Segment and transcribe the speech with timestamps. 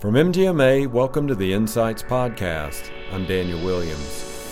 [0.00, 2.90] From MGMA, welcome to the Insights Podcast.
[3.12, 4.50] I'm Daniel Williams.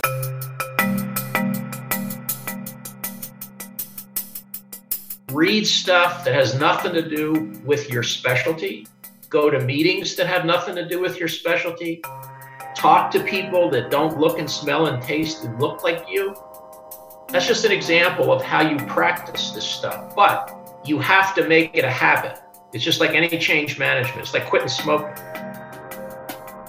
[5.32, 8.86] Read stuff that has nothing to do with your specialty.
[9.30, 12.02] Go to meetings that have nothing to do with your specialty.
[12.76, 16.36] Talk to people that don't look and smell and taste and look like you.
[17.30, 20.14] That's just an example of how you practice this stuff.
[20.14, 22.38] But you have to make it a habit.
[22.74, 24.20] It's just like any change management.
[24.20, 25.14] It's like quitting smoking.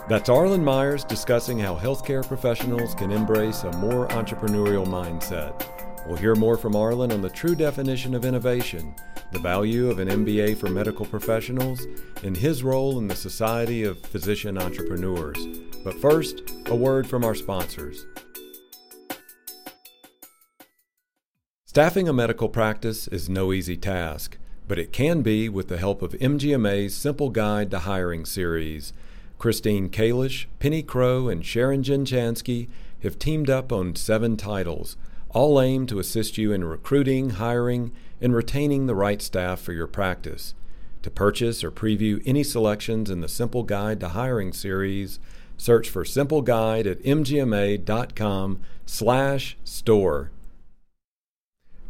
[0.09, 5.63] That's Arlen Meyers discussing how healthcare professionals can embrace a more entrepreneurial mindset.
[6.07, 8.95] We'll hear more from Arlen on the true definition of innovation,
[9.31, 11.85] the value of an MBA for medical professionals,
[12.23, 15.37] and his role in the Society of Physician Entrepreneurs.
[15.83, 18.07] But first, a word from our sponsors.
[21.67, 26.01] Staffing a medical practice is no easy task, but it can be with the help
[26.01, 28.91] of MGMA's Simple Guide to Hiring series.
[29.39, 32.67] Christine Kalish, Penny Crow, and Sharon Jenchansky
[33.03, 34.97] have teamed up on seven titles,
[35.29, 39.87] all aimed to assist you in recruiting, hiring, and retaining the right staff for your
[39.87, 40.53] practice.
[41.03, 45.19] To purchase or preview any selections in the Simple Guide to Hiring series,
[45.57, 50.31] search for Simple Guide at mgma.com slash store.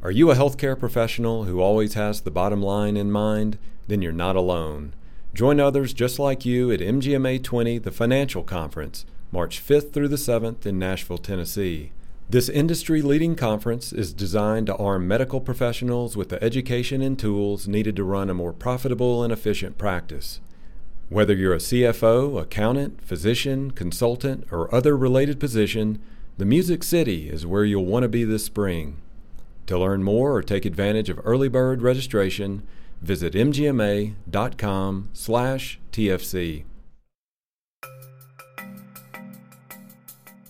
[0.03, 3.57] Are you a healthcare professional who always has the bottom line in mind?
[3.87, 4.93] Then you're not alone.
[5.33, 10.15] Join others just like you at MGMA 20, the financial conference, March 5th through the
[10.15, 11.91] 7th in Nashville, Tennessee.
[12.29, 17.67] This industry leading conference is designed to arm medical professionals with the education and tools
[17.67, 20.39] needed to run a more profitable and efficient practice.
[21.09, 25.99] Whether you're a CFO, accountant, physician, consultant, or other related position,
[26.37, 28.97] the Music City is where you'll want to be this spring.
[29.67, 32.61] To learn more or take advantage of early bird registration,
[33.01, 36.63] visit mgma.com slash tfc.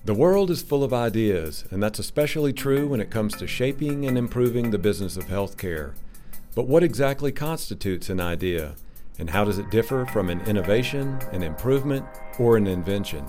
[0.06, 4.06] The world is full of ideas, and that's especially true when it comes to shaping
[4.06, 5.94] and improving the business of healthcare.
[6.56, 8.76] But what exactly constitutes an idea,
[9.20, 12.06] and how does it differ from an innovation, an improvement,
[12.40, 13.24] or an invention?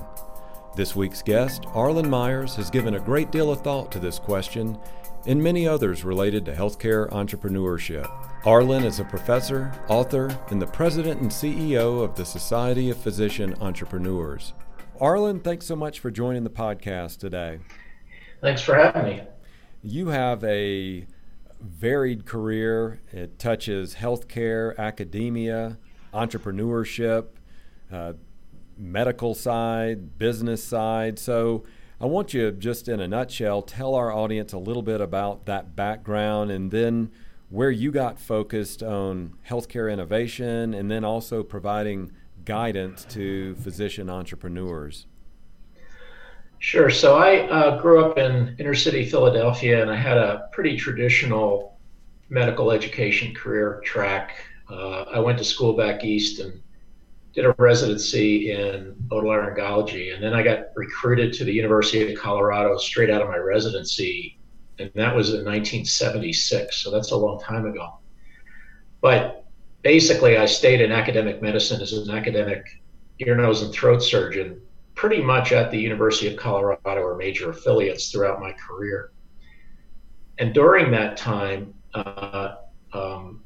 [0.77, 4.79] This week's guest, Arlen Meyers has given a great deal of thought to this question
[5.27, 8.09] and many others related to healthcare entrepreneurship.
[8.47, 13.55] Arlen is a professor, author, and the president and CEO of the Society of Physician
[13.61, 14.55] Entrepreneurs.
[14.99, 17.59] Arlen, thanks so much for joining the podcast today.
[18.41, 19.23] Thanks for having me.
[19.83, 21.07] You have a
[21.61, 23.03] varied career.
[23.13, 25.77] It touches healthcare, academia,
[26.15, 27.27] entrepreneurship,
[27.93, 28.15] uh,
[28.79, 31.19] medical side, business side.
[31.19, 31.65] So,
[32.01, 35.77] I want you just in a nutshell tell our audience a little bit about that
[35.77, 37.11] background and then
[37.51, 42.13] where you got focused on healthcare innovation and then also providing
[42.45, 45.07] guidance to physician entrepreneurs.
[46.61, 46.91] Sure.
[46.91, 51.79] So I uh, grew up in inner city Philadelphia and I had a pretty traditional
[52.29, 54.37] medical education career track.
[54.71, 56.61] Uh, I went to school back east and
[57.33, 62.77] did a residency in otolaryngology, and then I got recruited to the University of Colorado
[62.77, 64.40] straight out of my residency
[64.81, 66.77] and that was in 1976.
[66.77, 67.99] So that's a long time ago.
[69.01, 69.45] But
[69.83, 72.83] basically, I stayed in academic medicine as an academic
[73.19, 74.61] ear, nose, and throat surgeon
[74.95, 79.13] pretty much at the University of Colorado or major affiliates throughout my career.
[80.39, 82.57] And during that time, uh,
[82.93, 83.43] um,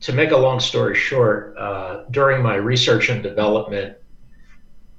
[0.00, 3.96] to make a long story short, uh, during my research and development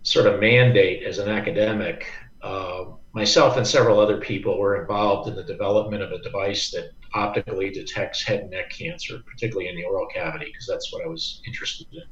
[0.04, 2.06] sort of mandate as an academic,
[2.42, 6.92] uh, myself and several other people were involved in the development of a device that
[7.14, 11.08] optically detects head and neck cancer, particularly in the oral cavity, because that's what I
[11.08, 12.04] was interested in.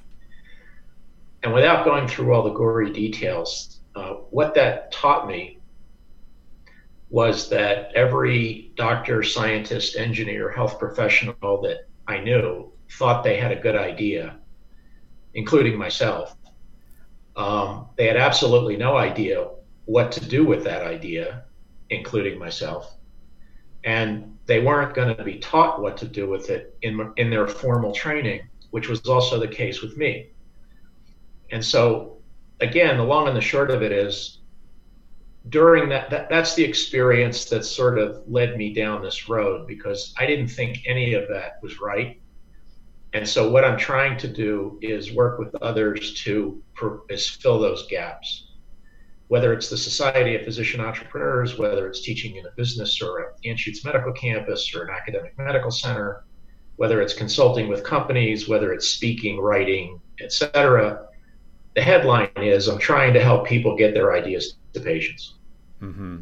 [1.43, 5.59] And without going through all the gory details, uh, what that taught me
[7.09, 13.55] was that every doctor, scientist, engineer, health professional that I knew thought they had a
[13.55, 14.37] good idea,
[15.35, 16.35] including myself.
[17.35, 19.47] Um, they had absolutely no idea
[19.87, 21.45] what to do with that idea,
[21.89, 22.97] including myself.
[23.85, 27.47] And they weren't going to be taught what to do with it in, in their
[27.47, 28.41] formal training,
[28.71, 30.31] which was also the case with me.
[31.51, 32.17] And so,
[32.59, 34.41] again, the long and the short of it is
[35.47, 40.13] during that, that that's the experience that sort of led me down this road because
[40.19, 42.19] I didn't think any of that was right.
[43.13, 46.61] And so, what I'm trying to do is work with others to
[47.07, 48.46] is fill those gaps
[49.27, 53.41] whether it's the Society of Physician Entrepreneurs, whether it's teaching in a business or at
[53.43, 56.23] Anschutz Medical Campus or an academic medical center,
[56.77, 61.07] whether it's consulting with companies, whether it's speaking, writing, etc.
[61.75, 65.35] the headline is I'm trying to help people get their ideas to patients.
[65.81, 66.19] Mm-hmm.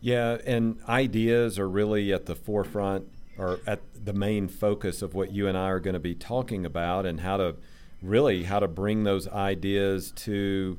[0.00, 3.06] Yeah, and ideas are really at the forefront
[3.38, 6.66] or at the main focus of what you and I are going to be talking
[6.66, 7.56] about and how to
[8.02, 10.78] really how to bring those ideas to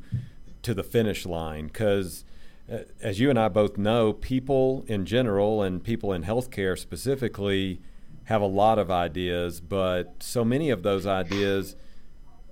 [0.64, 2.26] to the finish line because
[2.72, 7.82] uh, as you and I both know people in general and people in healthcare specifically
[8.26, 11.76] have a lot of ideas but so many of those ideas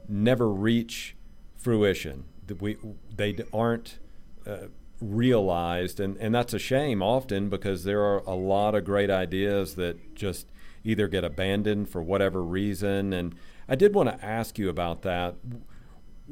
[0.07, 1.15] never reach
[1.57, 2.25] fruition.
[2.59, 2.77] We
[3.15, 3.99] they aren't
[4.45, 4.67] uh,
[5.01, 9.75] realized and, and that's a shame often because there are a lot of great ideas
[9.75, 10.47] that just
[10.83, 13.33] either get abandoned for whatever reason and
[13.67, 15.35] i did want to ask you about that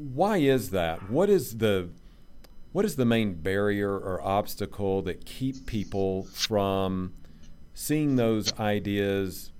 [0.00, 1.10] why is that?
[1.10, 1.90] What is the
[2.72, 7.12] what is the main barrier or obstacle that keep people from
[7.74, 9.50] seeing those ideas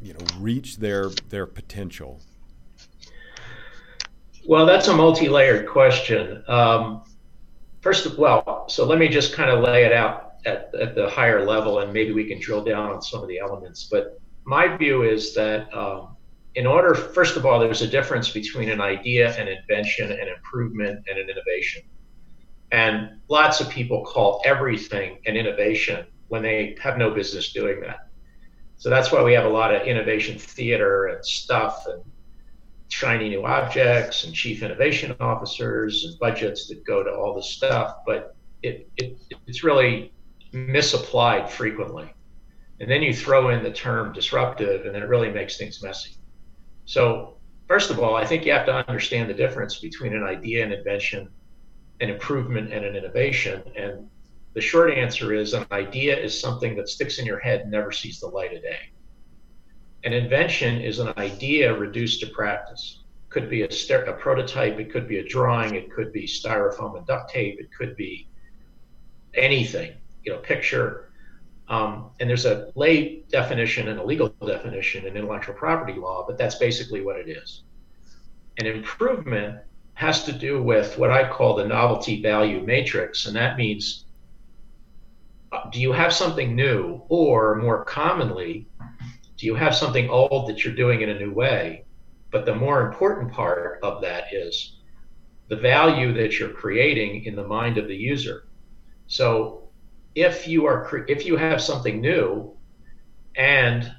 [0.00, 2.20] you know reach their their potential?
[4.46, 6.42] Well that's a multi-layered question.
[6.48, 7.02] Um,
[7.80, 11.08] First of well, so let me just kind of lay it out at, at the
[11.08, 13.88] higher level, and maybe we can drill down on some of the elements.
[13.90, 16.14] But my view is that um,
[16.54, 21.04] in order, first of all, there's a difference between an idea, an invention, an improvement,
[21.08, 21.82] and an innovation.
[22.72, 28.08] And lots of people call everything an innovation when they have no business doing that.
[28.76, 32.02] So that's why we have a lot of innovation theater and stuff and
[32.88, 37.98] shiny new objects and chief innovation officers and budgets that go to all this stuff,
[38.06, 39.16] but it, it
[39.46, 40.12] it's really
[40.52, 42.12] misapplied frequently.
[42.80, 46.16] And then you throw in the term disruptive, and then it really makes things messy.
[46.90, 47.36] So,
[47.68, 50.72] first of all, I think you have to understand the difference between an idea and
[50.72, 51.28] invention,
[52.00, 53.62] an improvement and an innovation.
[53.76, 54.10] And
[54.54, 57.92] the short answer is an idea is something that sticks in your head and never
[57.92, 58.90] sees the light of day.
[60.02, 63.04] An invention is an idea reduced to practice.
[63.28, 67.06] Could be a, a prototype, it could be a drawing, it could be styrofoam and
[67.06, 68.26] duct tape, it could be
[69.34, 69.92] anything,
[70.24, 71.09] you know, picture.
[71.70, 76.36] Um, and there's a lay definition and a legal definition in intellectual property law, but
[76.36, 77.62] that's basically what it is.
[78.58, 79.60] An improvement
[79.94, 84.04] has to do with what I call the novelty value matrix, and that means
[85.52, 88.66] uh, do you have something new, or more commonly,
[89.36, 91.84] do you have something old that you're doing in a new way?
[92.32, 94.76] But the more important part of that is
[95.48, 98.46] the value that you're creating in the mind of the user.
[99.06, 99.59] So
[100.20, 102.54] if you are if you have something new
[103.36, 103.90] and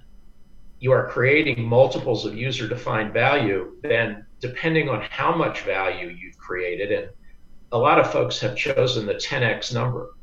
[0.79, 6.37] you are creating multiples of user defined value, then depending on how much value you've
[6.37, 7.09] created, and
[7.71, 10.15] a lot of folks have chosen the 10x number.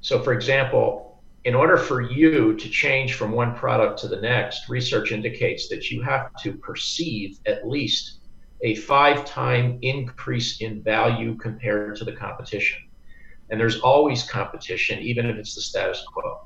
[0.00, 4.68] So, for example, in order for you to change from one product to the next,
[4.70, 8.20] research indicates that you have to perceive at least
[8.62, 12.89] a five time increase in value compared to the competition.
[13.50, 16.36] And there's always competition, even if it's the status quo.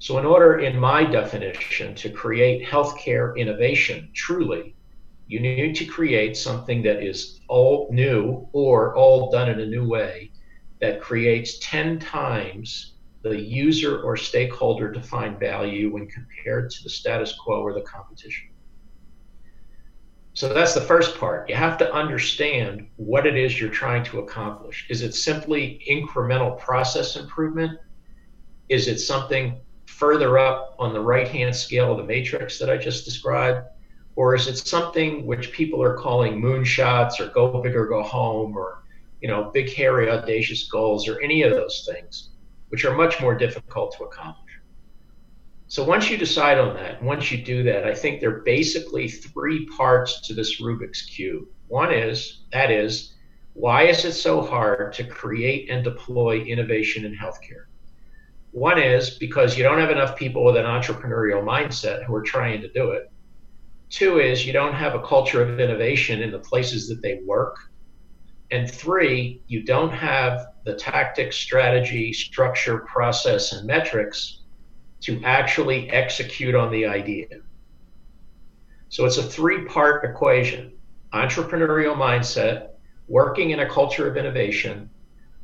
[0.00, 4.76] So, in order, in my definition, to create healthcare innovation truly,
[5.26, 9.86] you need to create something that is all new or all done in a new
[9.86, 10.32] way
[10.80, 17.36] that creates 10 times the user or stakeholder defined value when compared to the status
[17.44, 18.46] quo or the competition.
[20.38, 21.48] So that's the first part.
[21.48, 24.86] You have to understand what it is you're trying to accomplish.
[24.88, 27.76] Is it simply incremental process improvement?
[28.68, 32.76] Is it something further up on the right hand scale of the matrix that I
[32.76, 33.66] just described?
[34.14, 38.56] Or is it something which people are calling moonshots or go big or go home
[38.56, 38.84] or
[39.20, 42.28] you know big hairy audacious goals or any of those things?
[42.68, 44.47] which are much more difficult to accomplish.
[45.70, 49.06] So once you decide on that, once you do that, I think there are basically
[49.06, 51.46] three parts to this Rubik's Cube.
[51.68, 53.12] One is, that is,
[53.52, 57.66] why is it so hard to create and deploy innovation in healthcare?
[58.52, 62.62] One is because you don't have enough people with an entrepreneurial mindset who are trying
[62.62, 63.10] to do it.
[63.90, 67.56] Two is you don't have a culture of innovation in the places that they work.
[68.50, 74.37] And three, you don't have the tactics, strategy, structure, process, and metrics
[75.00, 77.26] to actually execute on the idea.
[78.88, 80.72] So it's a three part equation
[81.12, 82.70] entrepreneurial mindset,
[83.08, 84.90] working in a culture of innovation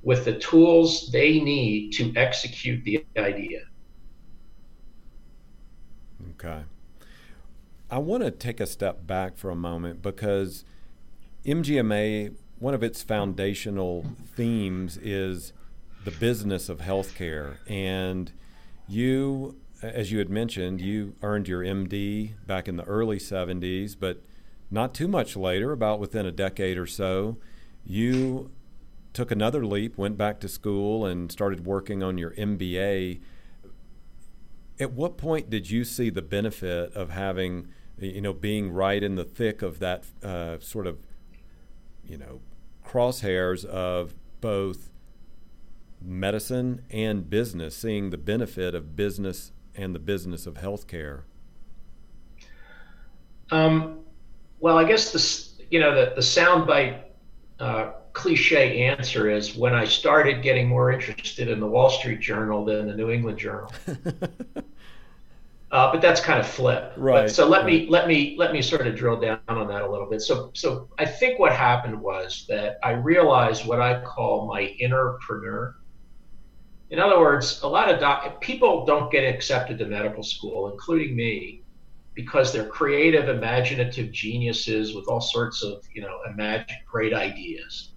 [0.03, 3.63] with the tools they need to execute the idea.
[6.33, 6.65] Okay.
[7.91, 10.65] I want to take a step back for a moment because
[11.47, 15.53] MGMA one of its foundational themes is
[16.05, 17.57] the business of healthcare.
[17.67, 18.33] And
[18.89, 24.23] you, as you had mentioned, you earned your MD back in the early 70s, but
[24.71, 27.39] not too much later, about within a decade or so,
[27.85, 28.51] you
[29.13, 33.21] took another leap, went back to school, and started working on your MBA.
[34.81, 39.15] At what point did you see the benefit of having, you know, being right in
[39.15, 40.99] the thick of that uh, sort of,
[42.05, 42.41] you know,
[42.85, 44.91] crosshairs of both
[46.05, 51.23] medicine and business, seeing the benefit of business and the business of healthcare?
[53.51, 54.01] Um,
[54.61, 57.03] well, I guess the you know the the soundbite
[57.61, 62.65] uh, cliche answer is when I started getting more interested in the Wall Street Journal
[62.65, 63.73] than the New England Journal.
[65.71, 66.93] uh, but that's kind of flip.
[66.97, 67.23] Right.
[67.23, 67.67] But, so let right.
[67.67, 70.23] me let me let me sort of drill down on that a little bit.
[70.23, 75.75] So so I think what happened was that I realized what I call my innerpreneur.
[76.91, 81.17] In other words, a lot of doc- people don't get accepted to medical school, including
[81.17, 81.63] me,
[82.15, 87.91] because they're creative, imaginative geniuses with all sorts of, you know, imagine great ideas.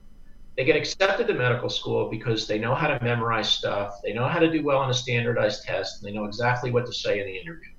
[0.56, 4.28] They get accepted to medical school because they know how to memorize stuff, they know
[4.28, 7.20] how to do well on a standardized test, and they know exactly what to say
[7.20, 7.70] in the interview.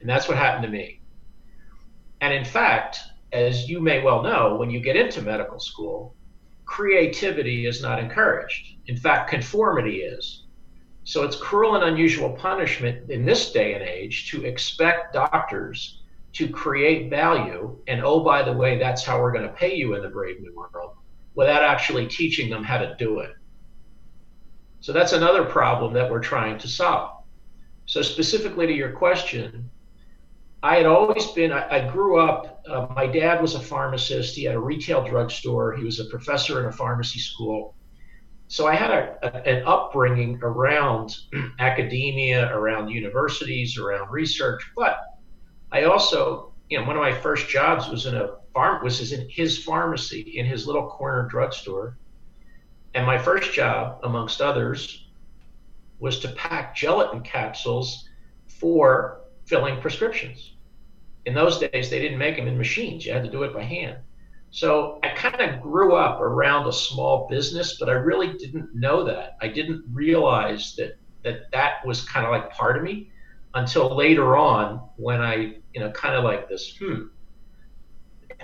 [0.00, 1.00] And that's what happened to me.
[2.20, 2.98] And in fact,
[3.32, 6.14] as you may well know, when you get into medical school,
[6.66, 8.76] creativity is not encouraged.
[8.86, 10.42] In fact, conformity is.
[11.04, 16.48] So it's cruel and unusual punishment in this day and age to expect doctors to
[16.48, 17.78] create value.
[17.86, 20.40] And oh, by the way, that's how we're going to pay you in the brave
[20.40, 20.96] new world
[21.36, 23.30] without actually teaching them how to do it.
[24.80, 27.22] So that's another problem that we're trying to solve.
[27.86, 29.70] So, specifically to your question,
[30.66, 34.34] I had always been, I, I grew up, uh, my dad was a pharmacist.
[34.34, 35.76] He had a retail drugstore.
[35.76, 37.76] He was a professor in a pharmacy school
[38.48, 41.16] so I had a, a, an upbringing around
[41.58, 44.98] academia, around universities, around research, but
[45.72, 49.28] I also, you know, one of my first jobs was in a farm was in
[49.28, 51.98] his pharmacy in his little corner drugstore,
[52.94, 55.08] and my first job, amongst others,
[55.98, 58.08] was to pack gelatin capsules
[58.46, 60.55] for filling prescriptions.
[61.26, 63.64] In those days, they didn't make them in machines; you had to do it by
[63.64, 63.98] hand.
[64.50, 69.04] So I kind of grew up around a small business, but I really didn't know
[69.04, 69.36] that.
[69.42, 73.10] I didn't realize that that that was kind of like part of me
[73.54, 77.06] until later on when I, you know, kind of like this, hmm,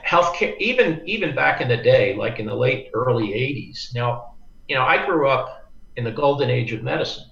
[0.05, 3.95] healthcare, even even back in the day, like in the late early 80s.
[3.95, 4.35] Now,
[4.69, 7.31] you know, I grew up in the golden age of medicine,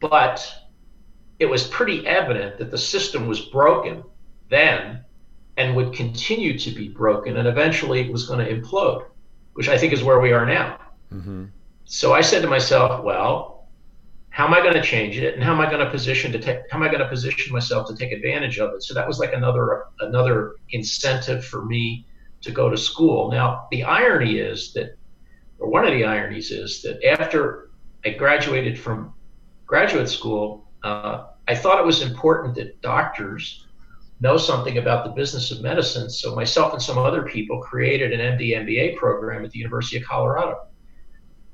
[0.00, 0.46] but
[1.38, 4.04] it was pretty evident that the system was broken
[4.54, 5.04] then
[5.56, 9.04] and would continue to be broken and eventually it was going to implode,
[9.54, 10.78] which I think is where we are now.
[11.12, 11.44] Mm-hmm.
[11.84, 13.54] So I said to myself, well,
[14.34, 16.40] how am I going to change it, and how am I going to position to
[16.40, 16.58] take?
[16.68, 18.82] How am I going to position myself to take advantage of it?
[18.82, 22.04] So that was like another another incentive for me
[22.40, 23.30] to go to school.
[23.30, 24.96] Now the irony is that,
[25.60, 27.70] or one of the ironies is that after
[28.04, 29.14] I graduated from
[29.66, 33.63] graduate school, uh, I thought it was important that doctors
[34.24, 36.08] know something about the business of medicine.
[36.08, 40.04] So myself and some other people created an MD MBA program at the University of
[40.04, 40.66] Colorado.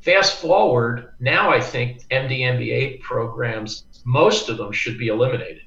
[0.01, 5.65] Fast forward, now I think MD MBA programs, most of them should be eliminated,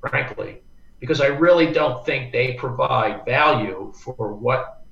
[0.00, 0.62] frankly,
[1.00, 4.84] because I really don't think they provide value for what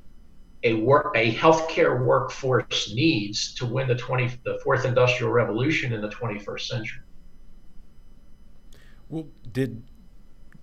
[0.65, 6.01] a work a healthcare workforce needs to win the 20 the fourth industrial revolution in
[6.01, 7.03] the 21st century.
[9.09, 9.83] Well, did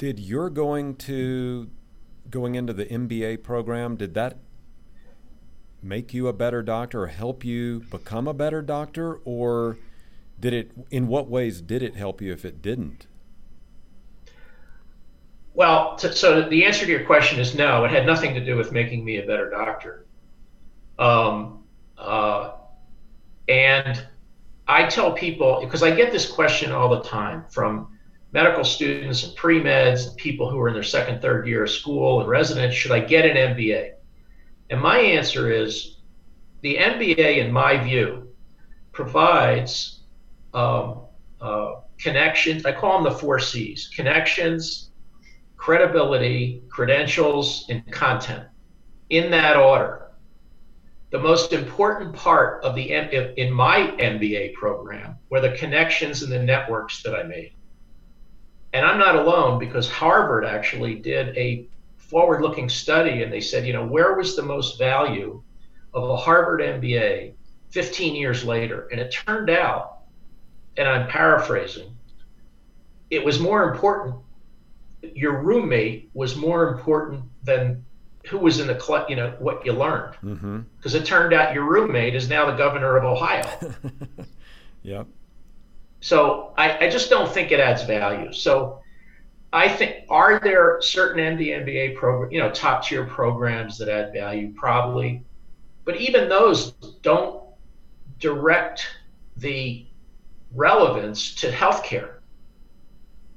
[0.01, 1.69] did your going to
[2.27, 4.39] going into the MBA program did that
[5.83, 9.17] make you a better doctor or help you become a better doctor?
[9.25, 9.77] Or
[10.39, 13.05] did it in what ways did it help you if it didn't?
[15.53, 17.85] Well t- so the answer to your question is no.
[17.85, 20.07] It had nothing to do with making me a better doctor.
[20.97, 21.63] Um,
[21.95, 22.53] uh,
[23.47, 24.03] and
[24.67, 27.87] i tell people because i get this question all the time from
[28.31, 32.21] medical students and pre-meds and people who are in their second, third year of school
[32.21, 33.93] and residents, should I get an MBA?
[34.69, 35.97] And my answer is
[36.61, 38.29] the MBA, in my view,
[38.93, 40.01] provides
[40.53, 41.01] um,
[41.41, 42.65] uh, connections.
[42.65, 44.91] I call them the four C's connections,
[45.57, 48.47] credibility, credentials, and content
[49.09, 50.11] in that order.
[51.11, 56.41] The most important part of the in my MBA program were the connections and the
[56.41, 57.53] networks that I made.
[58.73, 63.65] And I'm not alone because Harvard actually did a forward looking study and they said,
[63.65, 65.41] you know, where was the most value
[65.93, 67.33] of a Harvard MBA
[67.71, 68.87] 15 years later?
[68.91, 69.99] And it turned out,
[70.77, 71.95] and I'm paraphrasing,
[73.09, 74.15] it was more important
[75.13, 77.85] your roommate was more important than
[78.27, 80.15] who was in the club, you know, what you learned.
[80.21, 80.95] Because mm-hmm.
[80.97, 83.47] it turned out your roommate is now the governor of Ohio.
[84.83, 85.07] yep.
[86.01, 88.33] So I, I just don't think it adds value.
[88.33, 88.81] So
[89.53, 94.53] I think are there certain MBA program, you know, top tier programs that add value?
[94.55, 95.23] Probably,
[95.85, 97.43] but even those don't
[98.19, 98.85] direct
[99.37, 99.85] the
[100.53, 102.15] relevance to healthcare.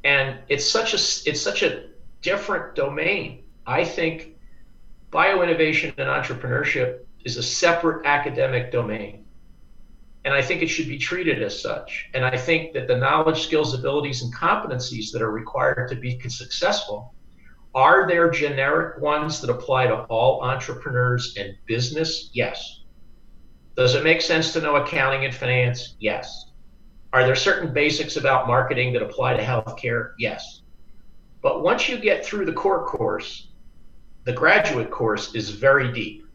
[0.05, 1.89] And it's such a it's such a
[2.23, 3.45] different domain.
[3.67, 4.37] I think
[5.13, 9.24] bioinnovation and entrepreneurship is a separate academic domain.
[10.25, 12.09] And I think it should be treated as such.
[12.15, 16.19] And I think that the knowledge, skills, abilities, and competencies that are required to be
[16.29, 17.15] successful
[17.75, 22.31] are there generic ones that apply to all entrepreneurs and business?
[22.33, 22.83] Yes.
[23.77, 25.97] Does it make sense to know accounting and finance?
[25.99, 26.53] Yes.
[27.13, 30.13] Are there certain basics about marketing that apply to healthcare?
[30.19, 30.63] Yes.
[31.43, 33.49] But once you get through the core course,
[34.23, 36.27] the graduate course is very deep.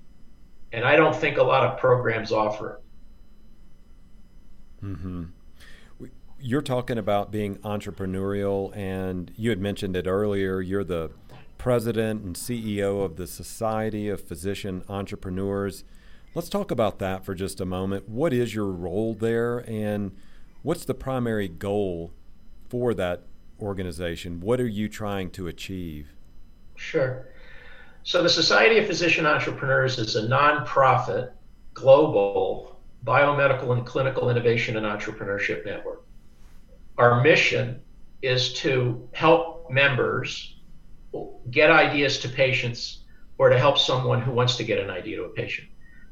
[0.74, 2.84] And I don't think a lot of programs offer it.
[4.84, 5.24] Mm-hmm.
[6.42, 10.62] You're talking about being entrepreneurial, and you had mentioned it earlier.
[10.62, 11.12] You're the
[11.58, 15.84] president and CEO of the Society of Physician Entrepreneurs.
[16.34, 18.08] Let's talk about that for just a moment.
[18.08, 20.16] What is your role there, and
[20.64, 22.12] what's the primary goal
[22.70, 23.24] for that
[23.60, 24.40] organization?
[24.40, 26.14] What are you trying to achieve?
[26.76, 27.28] Sure.
[28.04, 31.32] So, the Society of Physician Entrepreneurs is a nonprofit,
[31.74, 36.06] global biomedical and clinical innovation and entrepreneurship network.
[36.98, 37.82] Our mission
[38.22, 40.58] is to help members
[41.50, 43.04] get ideas to patients
[43.38, 45.68] or to help someone who wants to get an idea to a patient.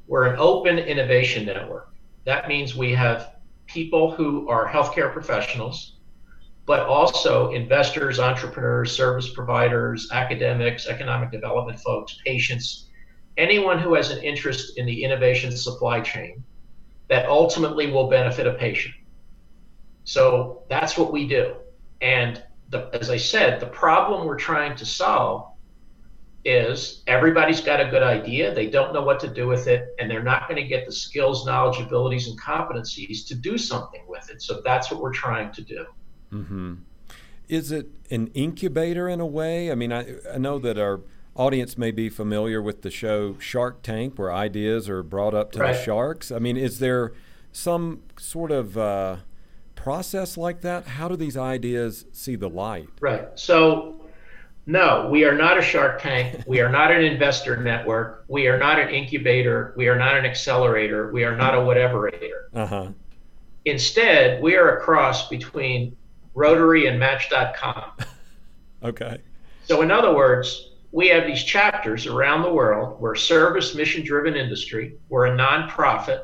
[0.07, 1.93] We're an open innovation network.
[2.23, 5.97] That means we have people who are healthcare professionals,
[6.65, 12.87] but also investors, entrepreneurs, service providers, academics, economic development folks, patients,
[13.37, 16.43] anyone who has an interest in the innovation supply chain
[17.09, 18.95] that ultimately will benefit a patient.
[20.03, 21.55] So that's what we do.
[22.01, 25.51] And the, as I said, the problem we're trying to solve
[26.45, 28.53] is everybody's got a good idea.
[28.53, 30.91] They don't know what to do with it, and they're not going to get the
[30.91, 34.41] skills, knowledge, abilities, and competencies to do something with it.
[34.41, 35.85] So that's what we're trying to do.
[36.31, 36.75] Mm-hmm.
[37.49, 39.71] Is it an incubator in a way?
[39.71, 41.01] I mean, I, I know that our
[41.37, 45.59] audience may be familiar with the show Shark Tank, where ideas are brought up to
[45.59, 45.73] right.
[45.73, 46.31] the sharks.
[46.31, 47.13] I mean, is there
[47.51, 49.17] some sort of uh,
[49.75, 50.85] process like that?
[50.87, 52.89] How do these ideas see the light?
[52.99, 53.27] Right.
[53.35, 53.97] So
[54.69, 56.43] no, we are not a Shark Tank.
[56.45, 58.25] We are not an investor network.
[58.27, 59.73] We are not an incubator.
[59.77, 61.09] We are not an accelerator.
[61.13, 62.53] We are not a whateverator.
[62.53, 62.89] Uh-huh.
[63.63, 65.95] Instead, we are a cross between
[66.33, 67.91] Rotary and Match.com.
[68.83, 69.19] okay.
[69.63, 72.99] So, in other words, we have these chapters around the world.
[72.99, 74.97] We're a service mission driven industry.
[75.09, 76.23] We're a nonprofit.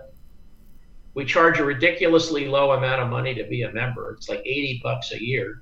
[1.13, 4.09] We charge a ridiculously low amount of money to be a member.
[4.13, 5.61] It's like 80 bucks a year.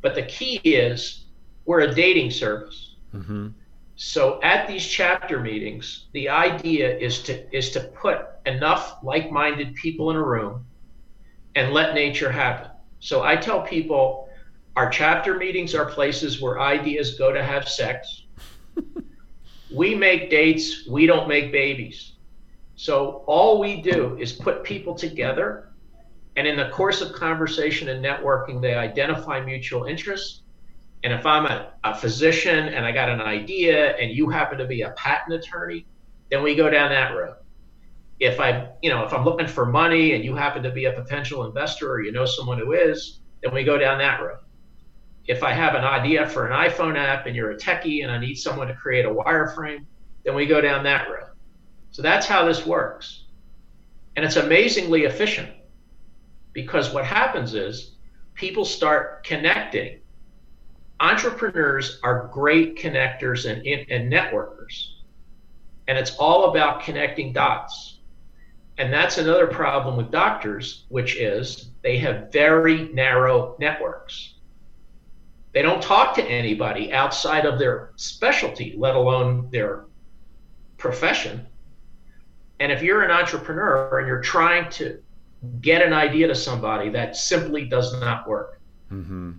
[0.00, 1.26] But the key is
[1.66, 2.94] we're a dating service.
[3.14, 3.48] Mm-hmm.
[3.96, 10.12] So at these chapter meetings, the idea is to is to put enough like-minded people
[10.12, 10.64] in a room
[11.56, 12.70] and let nature happen.
[13.00, 14.30] So I tell people
[14.76, 18.19] our chapter meetings are places where ideas go to have sex.
[19.74, 22.12] We make dates, we don't make babies.
[22.76, 25.72] So all we do is put people together
[26.36, 30.42] and in the course of conversation and networking they identify mutual interests
[31.02, 34.66] and if I'm a, a physician and I got an idea and you happen to
[34.66, 35.86] be a patent attorney,
[36.30, 37.36] then we go down that road.
[38.18, 40.92] If I, you know, if I'm looking for money and you happen to be a
[40.92, 44.40] potential investor or you know someone who is, then we go down that road.
[45.30, 48.18] If I have an idea for an iPhone app and you're a techie and I
[48.18, 49.84] need someone to create a wireframe,
[50.24, 51.28] then we go down that road.
[51.92, 53.26] So that's how this works.
[54.16, 55.50] And it's amazingly efficient
[56.52, 57.92] because what happens is
[58.34, 60.00] people start connecting
[60.98, 64.94] entrepreneurs are great connectors and, and networkers.
[65.86, 68.00] And it's all about connecting dots.
[68.78, 74.34] And that's another problem with doctors, which is they have very narrow networks.
[75.52, 79.86] They don't talk to anybody outside of their specialty, let alone their
[80.78, 81.46] profession.
[82.60, 85.02] And if you're an entrepreneur and you're trying to
[85.60, 88.60] get an idea to somebody, that simply does not work.
[88.92, 89.32] Mm-hmm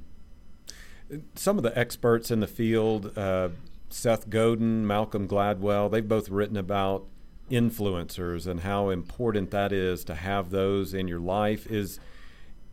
[1.36, 3.50] some of the experts in the field, uh,
[3.90, 7.06] Seth Godin, Malcolm Gladwell, they've both written about
[7.50, 11.68] influencers and how important that is to have those in your life.
[11.70, 12.00] Is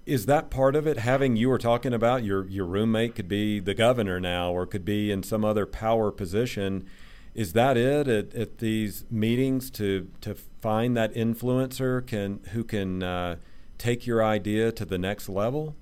[0.08, 0.96] is that part of it?
[0.96, 4.84] Having you were talking about your your roommate could be the governor now, or could
[4.84, 6.88] be in some other power position.
[7.34, 13.02] Is that it at, at these meetings to to find that influencer can who can
[13.02, 13.36] uh,
[13.76, 15.76] take your idea to the next level?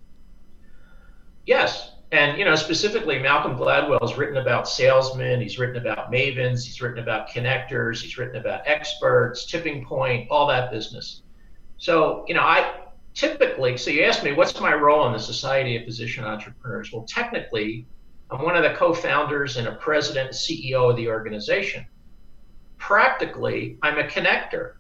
[1.47, 6.65] Yes, and you know specifically Malcolm Gladwell has written about salesmen, he's written about mavens,
[6.65, 11.23] he's written about connectors, he's written about experts, tipping point, all that business.
[11.79, 12.86] So you know I
[13.17, 16.93] typically, so you asked me what's my role in the Society of Physician Entrepreneurs.
[16.93, 17.87] Well, technically,
[18.31, 21.87] I'm one of the co-founders and a president and CEO of the organization.
[22.77, 24.75] Practically, I'm a connector.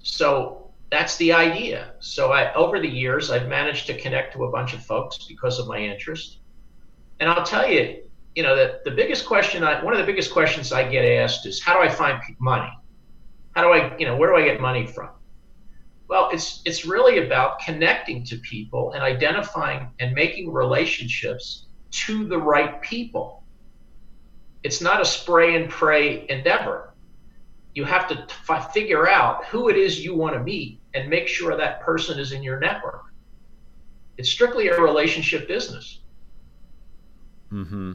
[0.00, 1.94] So that's the idea.
[2.00, 5.60] So I, over the years, I've managed to connect to a bunch of folks because
[5.60, 6.38] of my interest.
[7.20, 8.02] And I'll tell you,
[8.34, 11.46] you know, that the biggest question, I, one of the biggest questions I get asked
[11.46, 12.72] is, how do I find money?
[13.54, 15.10] How do I, you know, where do I get money from?
[16.12, 21.68] Well, it's it's really about connecting to people and identifying and making relationships
[22.04, 23.44] to the right people.
[24.62, 26.92] It's not a spray and pray endeavor.
[27.74, 31.28] You have to f- figure out who it is you want to meet and make
[31.28, 33.04] sure that person is in your network.
[34.18, 36.00] It's strictly a relationship business.
[37.48, 37.92] Hmm.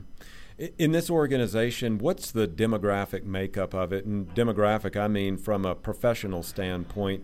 [0.80, 4.06] In this organization, what's the demographic makeup of it?
[4.06, 7.24] And demographic, I mean from a professional standpoint.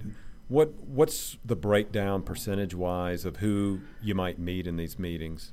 [0.53, 5.51] What what's the breakdown percentage wise of who you might meet in these meetings?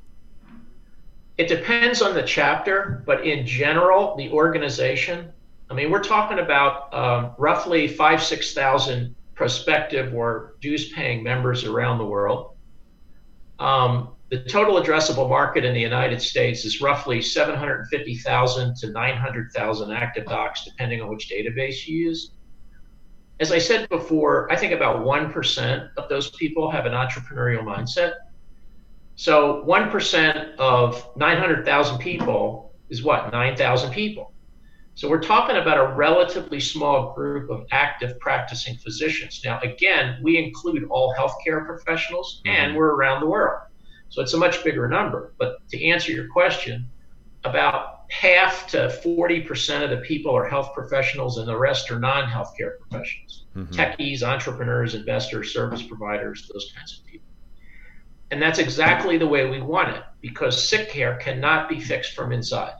[1.39, 5.33] It depends on the chapter, but in general, the organization.
[5.71, 11.97] I mean, we're talking about um, roughly five six thousand prospective or dues-paying members around
[11.97, 12.57] the world.
[13.59, 20.27] Um, the total addressable market in the United States is roughly 750,000 to 900,000 active
[20.27, 22.33] docs, depending on which database you use
[23.41, 28.13] as I said before, I think about 1% of those people have an entrepreneurial mindset.
[29.17, 33.33] So 1% of 900,000 people is what?
[33.33, 34.33] 9,000 people.
[34.95, 39.41] So we're talking about a relatively small group of active practicing physicians.
[39.43, 42.55] Now, again, we include all healthcare professionals mm-hmm.
[42.55, 43.63] and we're around the world.
[44.11, 45.33] So it's a much bigger number.
[45.39, 46.91] But to answer your question,
[47.45, 52.79] about half to 40% of the people are health professionals and the rest are non-healthcare
[52.81, 53.45] professionals.
[53.57, 53.75] Mm-hmm.
[53.75, 57.27] techies entrepreneurs investors service providers those kinds of people.
[58.31, 62.31] And that's exactly the way we want it because sick care cannot be fixed from
[62.31, 62.75] inside.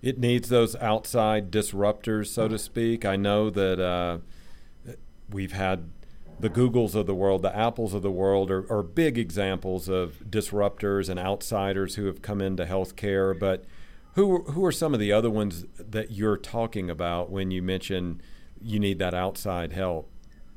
[0.00, 3.04] It needs those outside disruptors so to speak.
[3.04, 4.18] I know that uh,
[5.28, 5.90] we've had
[6.40, 10.22] the Googles of the world, the Apples of the world are, are big examples of
[10.28, 13.38] disruptors and outsiders who have come into healthcare.
[13.38, 13.64] But
[14.14, 18.22] who who are some of the other ones that you're talking about when you mention
[18.60, 20.10] you need that outside help?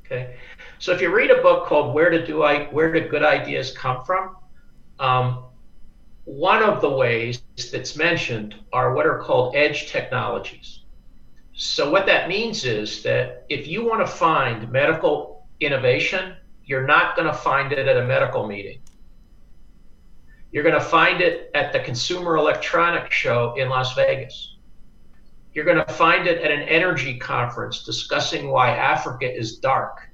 [0.05, 0.35] Okay,
[0.79, 3.71] so if you read a book called "Where to Do I Where Do Good Ideas
[3.71, 4.35] Come From,"
[4.99, 5.43] um,
[6.25, 7.41] one of the ways
[7.71, 10.79] that's mentioned are what are called edge technologies.
[11.55, 15.32] So what that means is that if you want to find medical
[15.65, 18.80] innovation, you're not going to find it at a medical meeting.
[20.52, 24.56] You're going to find it at the Consumer Electronics Show in Las Vegas.
[25.54, 30.10] You're going to find it at an energy conference discussing why Africa is dark.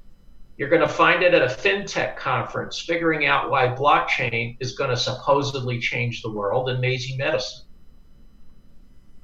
[0.56, 4.90] You're going to find it at a fintech conference figuring out why blockchain is going
[4.90, 7.64] to supposedly change the world and Maisie medicine.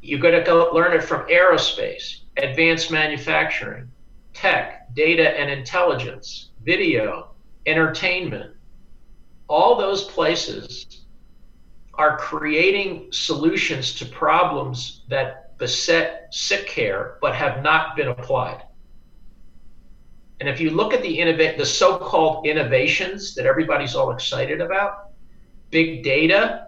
[0.01, 3.91] You're going to go learn it from aerospace, advanced manufacturing,
[4.37, 7.31] tech, data and intelligence, video,
[7.64, 8.55] entertainment,
[9.49, 11.05] all those places
[11.94, 18.62] are creating solutions to problems that beset sick care but have not been applied.
[20.40, 25.12] And if you look at the the so-called innovations that everybody's all excited about,
[25.70, 26.66] big data,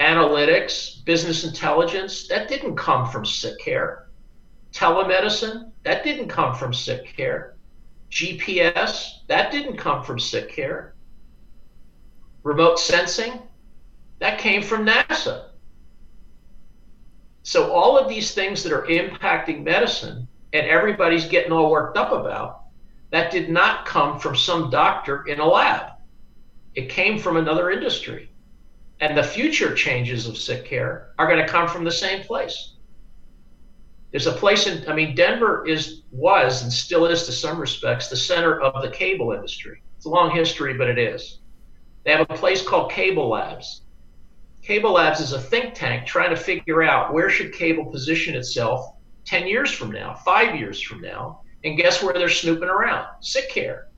[0.00, 4.08] analytics, business intelligence, that didn't come from sick care
[4.72, 7.56] telemedicine, that didn't come from sick care.
[8.10, 10.92] GPS, that didn't come from sick care.
[12.42, 13.40] Remote sensing,
[14.18, 15.46] that came from NASA.
[17.42, 22.12] So, all of these things that are impacting medicine and everybody's getting all worked up
[22.12, 22.64] about,
[23.10, 25.92] that did not come from some doctor in a lab.
[26.74, 28.30] It came from another industry.
[29.00, 32.74] And the future changes of sick care are going to come from the same place.
[34.10, 38.08] There's a place in, I mean, Denver is, was, and still is to some respects,
[38.08, 39.82] the center of the cable industry.
[39.96, 41.40] It's a long history, but it is.
[42.04, 43.82] They have a place called Cable Labs.
[44.62, 48.94] Cable Labs is a think tank trying to figure out where should cable position itself
[49.26, 51.42] 10 years from now, five years from now.
[51.64, 53.06] And guess where they're snooping around?
[53.20, 53.88] Sick care.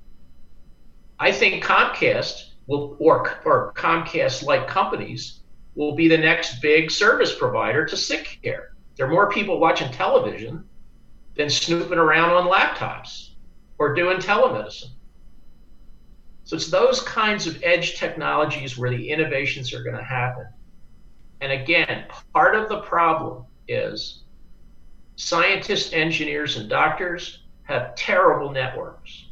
[1.21, 5.41] I think Comcast will, or, or Comcast like companies
[5.75, 8.70] will be the next big service provider to sick care.
[9.01, 10.63] There are more people watching television
[11.35, 13.31] than snooping around on laptops
[13.79, 14.91] or doing telemedicine.
[16.45, 20.49] So it's those kinds of edge technologies where the innovations are going to happen.
[21.41, 24.25] And again, part of the problem is
[25.17, 29.29] scientists, engineers, and doctors have terrible networks.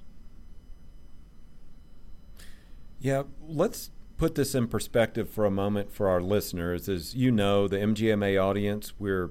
[3.00, 6.88] Yeah, let's put this in perspective for a moment for our listeners.
[6.88, 9.30] As you know, the MGMA audience, we're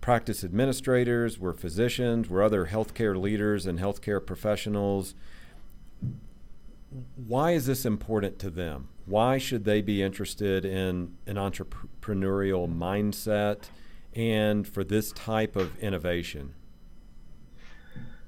[0.00, 5.14] practice administrators, we're physicians, we're other healthcare leaders and healthcare professionals.
[7.16, 8.88] Why is this important to them?
[9.06, 13.64] Why should they be interested in an entrepreneurial mindset
[14.14, 16.54] and for this type of innovation?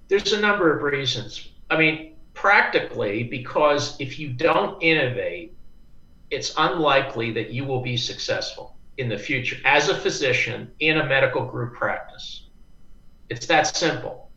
[0.08, 1.50] There's a number of reasons.
[1.70, 5.54] I mean, practically, because if you don't innovate,
[6.30, 11.06] it's unlikely that you will be successful in the future as a physician in a
[11.06, 12.48] medical group practice.
[13.28, 14.30] It's that simple.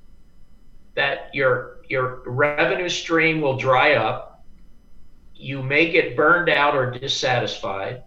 [0.96, 4.44] That your your revenue stream will dry up.
[5.36, 8.04] You may get burned out or dissatisfied.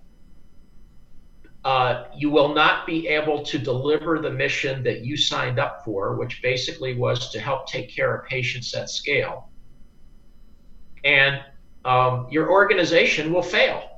[1.65, 6.15] Uh, you will not be able to deliver the mission that you signed up for,
[6.15, 9.51] which basically was to help take care of patients at scale.
[11.03, 11.43] And
[11.85, 13.96] um, your organization will fail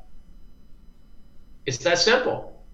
[1.68, 2.64] it's that simple.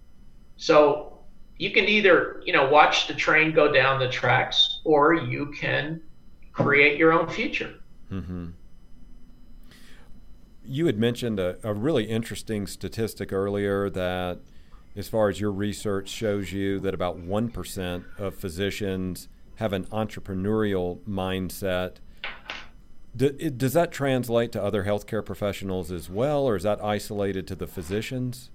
[0.57, 1.18] So
[1.59, 6.00] you can either, you know, watch the train go down the tracks or you can
[6.52, 7.74] create your own future.
[8.12, 8.50] Mm-hmm.
[10.64, 14.38] You had mentioned a, a really interesting statistic earlier that,
[14.94, 21.00] as far as your research shows you, that about 1% of physicians have an entrepreneurial
[21.00, 21.96] mindset.
[23.16, 27.66] Does that translate to other healthcare professionals as well, or is that isolated to the
[27.66, 28.50] physicians?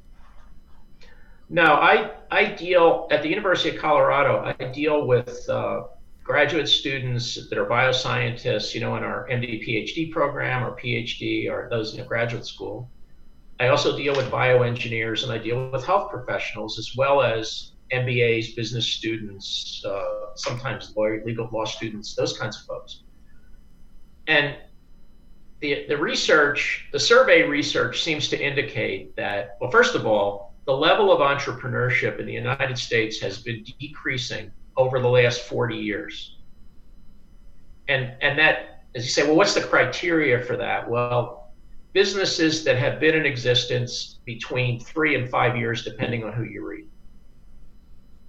[1.49, 4.53] No, I, I deal at the University of Colorado.
[4.59, 5.85] I deal with uh,
[6.23, 11.67] graduate students that are bioscientists, you know, in our MD PhD program or PhD or
[11.71, 12.87] those in graduate school.
[13.59, 18.55] I also deal with bioengineers and I deal with health professionals as well as MBAs,
[18.55, 23.01] business students, uh, sometimes lawyer, legal law students, those kinds of folks.
[24.27, 24.55] And
[25.61, 30.77] the, the research, the survey research seems to indicate that, well, first of all, the
[30.77, 36.37] level of entrepreneurship in the United States has been decreasing over the last 40 years.
[37.87, 40.87] And, and that, as you say, well, what's the criteria for that?
[40.87, 41.51] Well,
[41.93, 46.63] businesses that have been in existence between three and five years, depending on who you
[46.63, 46.85] read.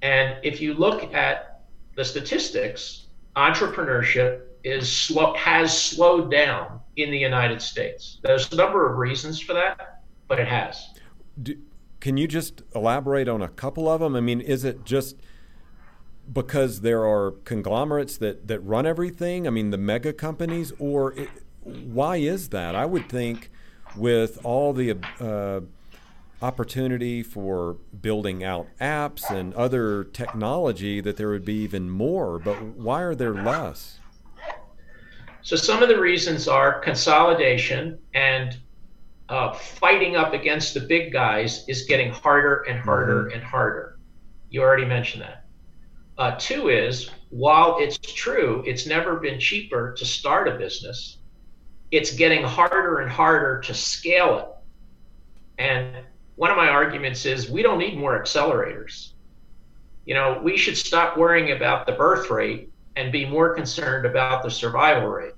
[0.00, 1.60] And if you look at
[1.94, 8.18] the statistics, entrepreneurship is slow, has slowed down in the United States.
[8.22, 10.88] There's a number of reasons for that, but it has.
[11.42, 11.54] Do,
[12.00, 14.16] can you just elaborate on a couple of them?
[14.16, 15.16] I mean, is it just
[16.32, 19.46] because there are conglomerates that, that run everything?
[19.46, 21.28] I mean, the mega companies, or it,
[21.62, 22.74] why is that?
[22.74, 23.50] I would think
[23.96, 25.60] with all the uh,
[26.42, 32.62] opportunity for building out apps and other technology that there would be even more, but
[32.62, 33.98] why are there less?
[35.42, 38.58] So, some of the reasons are consolidation and
[39.30, 43.98] uh, fighting up against the big guys is getting harder and harder and harder.
[44.50, 45.44] You already mentioned that.
[46.18, 51.18] Uh, two is while it's true, it's never been cheaper to start a business,
[51.92, 55.62] it's getting harder and harder to scale it.
[55.62, 59.12] And one of my arguments is we don't need more accelerators.
[60.06, 64.42] You know, we should stop worrying about the birth rate and be more concerned about
[64.42, 65.34] the survival rate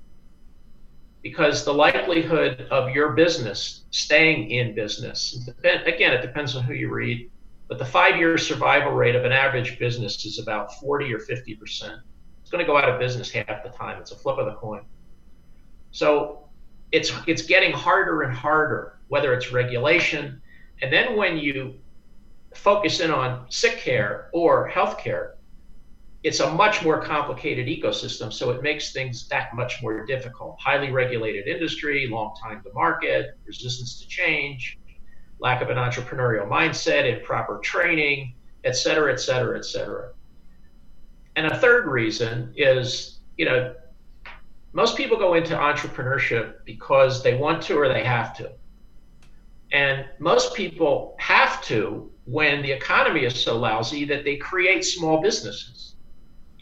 [1.23, 6.93] because the likelihood of your business staying in business, again, it depends on who you
[6.93, 7.31] read,
[7.69, 11.57] but the five year survival rate of an average business is about 40 or 50%.
[11.61, 13.99] It's going to go out of business half the time.
[14.01, 14.81] It's a flip of the coin.
[15.91, 16.49] So
[16.91, 20.41] it's, it's getting harder and harder, whether it's regulation.
[20.81, 21.75] And then when you
[22.53, 25.32] focus in on sick care or health care,
[26.23, 30.57] it's a much more complicated ecosystem, so it makes things that much more difficult.
[30.59, 34.79] Highly regulated industry, long time to market, resistance to change,
[35.39, 40.13] lack of an entrepreneurial mindset, improper training, et cetera, et cetera, et cetera.
[41.35, 43.75] And a third reason is, you know,
[44.71, 48.49] most people go into entrepreneurship because they want to or they have to.
[49.73, 55.21] And most people have to when the economy is so lousy that they create small
[55.21, 55.82] businesses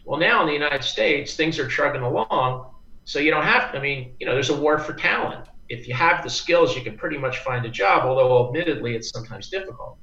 [0.05, 2.73] well, now in the United States, things are chugging along,
[3.05, 3.77] so you don't have to.
[3.77, 5.47] I mean, you know, there's a war for talent.
[5.69, 9.09] if you have the skills, you can pretty much find a job, although admittedly it's
[9.09, 9.97] sometimes difficult.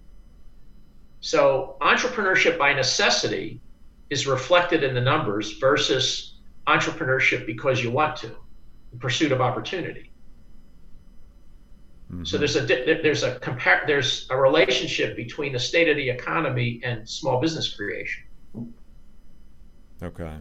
[1.20, 3.60] So, entrepreneurship by necessity
[4.08, 8.28] is reflected in the numbers versus entrepreneurship because you want to,
[8.92, 10.12] in pursuit of opportunity.
[12.12, 12.24] Mm-hmm.
[12.24, 12.62] So there's a
[13.02, 17.74] there's a compare there's a relationship between the state of the economy and small business
[17.74, 18.24] creation.
[20.02, 20.38] Okay.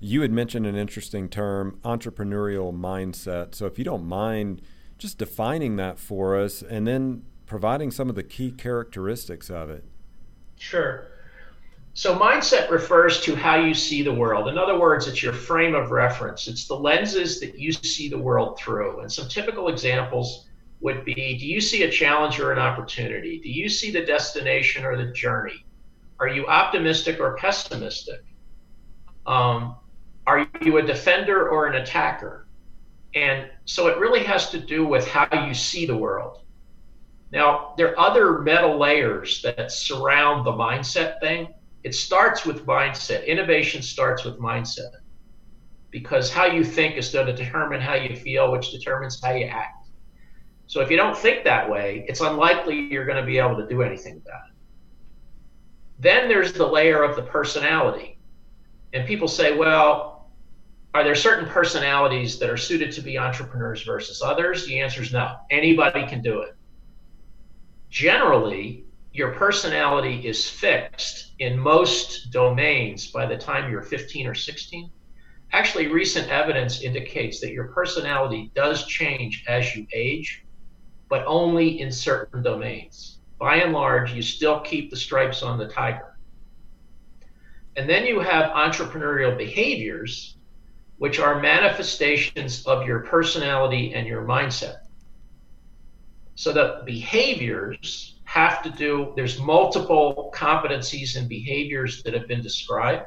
[0.00, 3.54] You had mentioned an interesting term, entrepreneurial mindset.
[3.54, 4.62] So if you don't mind
[4.98, 9.84] just defining that for us and then providing some of the key characteristics of it.
[10.56, 11.08] Sure.
[11.94, 14.48] So, mindset refers to how you see the world.
[14.48, 18.18] In other words, it's your frame of reference, it's the lenses that you see the
[18.18, 19.00] world through.
[19.00, 20.46] And some typical examples
[20.80, 23.38] would be do you see a challenge or an opportunity?
[23.40, 25.64] Do you see the destination or the journey?
[26.18, 28.22] Are you optimistic or pessimistic?
[29.26, 29.76] Um,
[30.26, 32.46] are you a defender or an attacker?
[33.14, 36.40] And so it really has to do with how you see the world.
[37.30, 41.48] Now, there are other metal layers that surround the mindset thing
[41.84, 43.26] it starts with mindset.
[43.26, 44.92] Innovation starts with mindset
[45.90, 49.46] because how you think is going to determine how you feel, which determines how you
[49.46, 49.88] act.
[50.66, 53.66] So if you don't think that way, it's unlikely you're going to be able to
[53.66, 54.54] do anything about it.
[55.98, 58.18] Then there's the layer of the personality.
[58.92, 60.30] And people say, well,
[60.94, 64.66] are there certain personalities that are suited to be entrepreneurs versus others?
[64.66, 65.36] The answer is no.
[65.50, 66.54] Anybody can do it.
[67.88, 74.90] Generally, your personality is fixed in most domains by the time you're 15 or 16.
[75.52, 80.44] Actually, recent evidence indicates that your personality does change as you age,
[81.08, 83.18] but only in certain domains.
[83.38, 86.11] By and large, you still keep the stripes on the tiger.
[87.76, 90.36] And then you have entrepreneurial behaviors,
[90.98, 94.76] which are manifestations of your personality and your mindset.
[96.34, 103.06] So the behaviors have to do, there's multiple competencies and behaviors that have been described.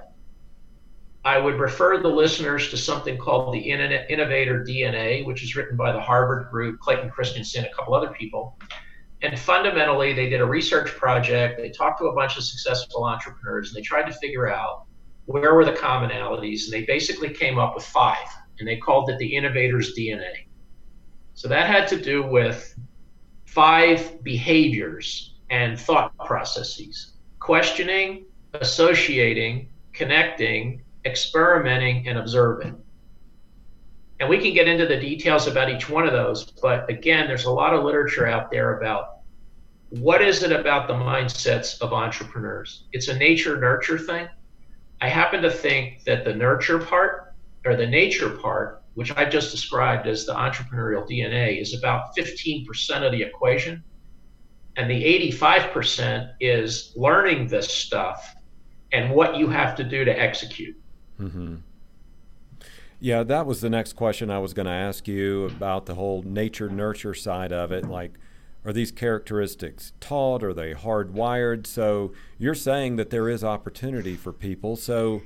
[1.23, 5.91] I would refer the listeners to something called the Innovator DNA, which is written by
[5.91, 8.59] the Harvard group, Clayton Christensen, a couple other people.
[9.25, 11.57] And fundamentally, they did a research project.
[11.57, 14.83] They talked to a bunch of successful entrepreneurs and they tried to figure out
[15.25, 16.65] where were the commonalities.
[16.65, 18.27] And they basically came up with five,
[18.59, 20.45] and they called it the Innovator's DNA.
[21.33, 22.77] So that had to do with
[23.45, 32.79] five behaviors and thought processes questioning, associating, connecting, experimenting, and observing.
[34.19, 37.45] And we can get into the details about each one of those, but again, there's
[37.45, 39.14] a lot of literature out there about
[39.99, 42.85] what is it about the mindsets of entrepreneurs?
[42.91, 44.27] It's a nature nurture thing.
[45.01, 47.33] I happen to think that the nurture part
[47.65, 53.05] or the nature part which I just described as the entrepreneurial DNA, is about 15%
[53.05, 53.83] of the equation.
[54.77, 58.35] And the 85% is learning this stuff
[58.91, 60.77] and what you have to do to execute.
[61.19, 61.57] Mm-hmm.
[62.99, 66.23] Yeah, that was the next question I was going to ask you about the whole
[66.23, 67.85] nature nurture side of it.
[67.85, 68.13] Like,
[68.65, 70.43] are these characteristics taught?
[70.43, 71.67] Are they hardwired?
[71.67, 74.75] So you're saying that there is opportunity for people.
[74.75, 75.21] So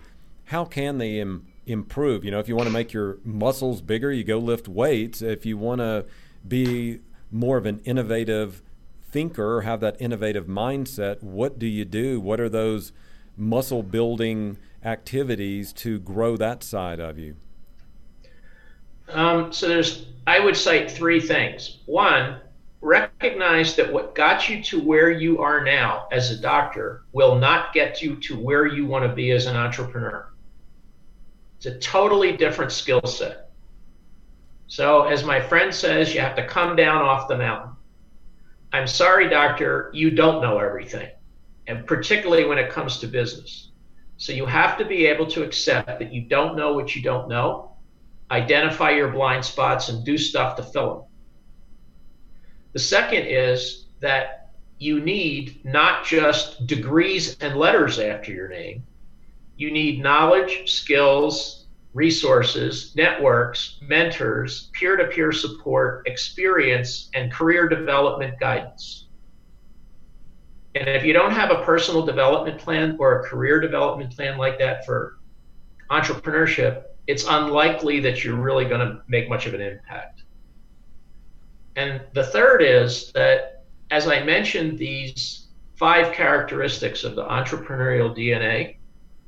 [0.45, 2.25] how can they Im- improve.
[2.25, 5.21] You know, if you want to make your muscles bigger, you go lift weights.
[5.21, 6.05] If you want to
[6.47, 6.99] be
[7.31, 8.63] more of an innovative
[9.11, 12.19] thinker, have that innovative mindset, what do you do?
[12.19, 12.91] What are those
[13.37, 17.35] muscle building activities to grow that side of you?
[19.09, 21.77] Um, so there's, I would cite three things.
[21.85, 22.39] One,
[22.81, 27.73] recognize that what got you to where you are now as a doctor will not
[27.73, 30.31] get you to where you want to be as an entrepreneur.
[31.57, 33.49] It's a totally different skill set.
[34.67, 37.71] So, as my friend says, you have to come down off the mountain.
[38.71, 41.09] I'm sorry, doctor, you don't know everything,
[41.67, 43.71] and particularly when it comes to business.
[44.17, 47.27] So, you have to be able to accept that you don't know what you don't
[47.27, 47.75] know,
[48.31, 51.08] identify your blind spots, and do stuff to fill them.
[52.79, 58.85] The second is that you need not just degrees and letters after your name,
[59.57, 68.39] you need knowledge, skills, resources, networks, mentors, peer to peer support, experience, and career development
[68.39, 69.07] guidance.
[70.73, 74.57] And if you don't have a personal development plan or a career development plan like
[74.59, 75.19] that for
[75.91, 80.23] entrepreneurship, it's unlikely that you're really going to make much of an impact.
[81.75, 88.77] And the third is that, as I mentioned, these five characteristics of the entrepreneurial DNA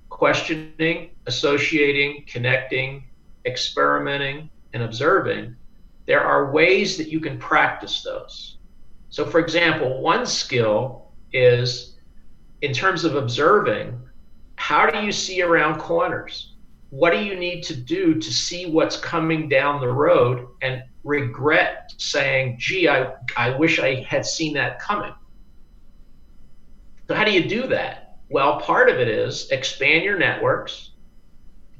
[0.09, 3.05] questioning, associating, connecting,
[3.45, 5.55] experimenting, and observing,
[6.05, 8.57] there are ways that you can practice those.
[9.09, 11.95] So, for example, one skill is
[12.61, 13.99] in terms of observing,
[14.55, 16.53] how do you see around corners?
[16.89, 21.93] What do you need to do to see what's coming down the road and regret
[21.97, 25.13] saying, gee, I, I wish I had seen that coming?
[27.07, 28.17] So, how do you do that?
[28.29, 30.91] Well, part of it is expand your networks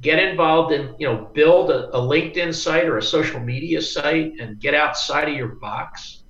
[0.02, 4.34] get involved in, you know, build a, a LinkedIn site or a social media site
[4.40, 6.24] and get outside of your box.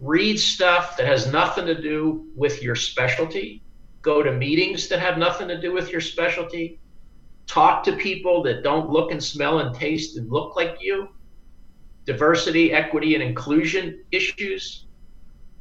[0.00, 3.62] Read stuff that has nothing to do with your specialty.
[4.02, 6.80] Go to meetings that have nothing to do with your specialty.
[7.46, 11.08] Talk to people that don't look and smell and taste and look like you.
[12.06, 14.86] Diversity, equity, and inclusion issues.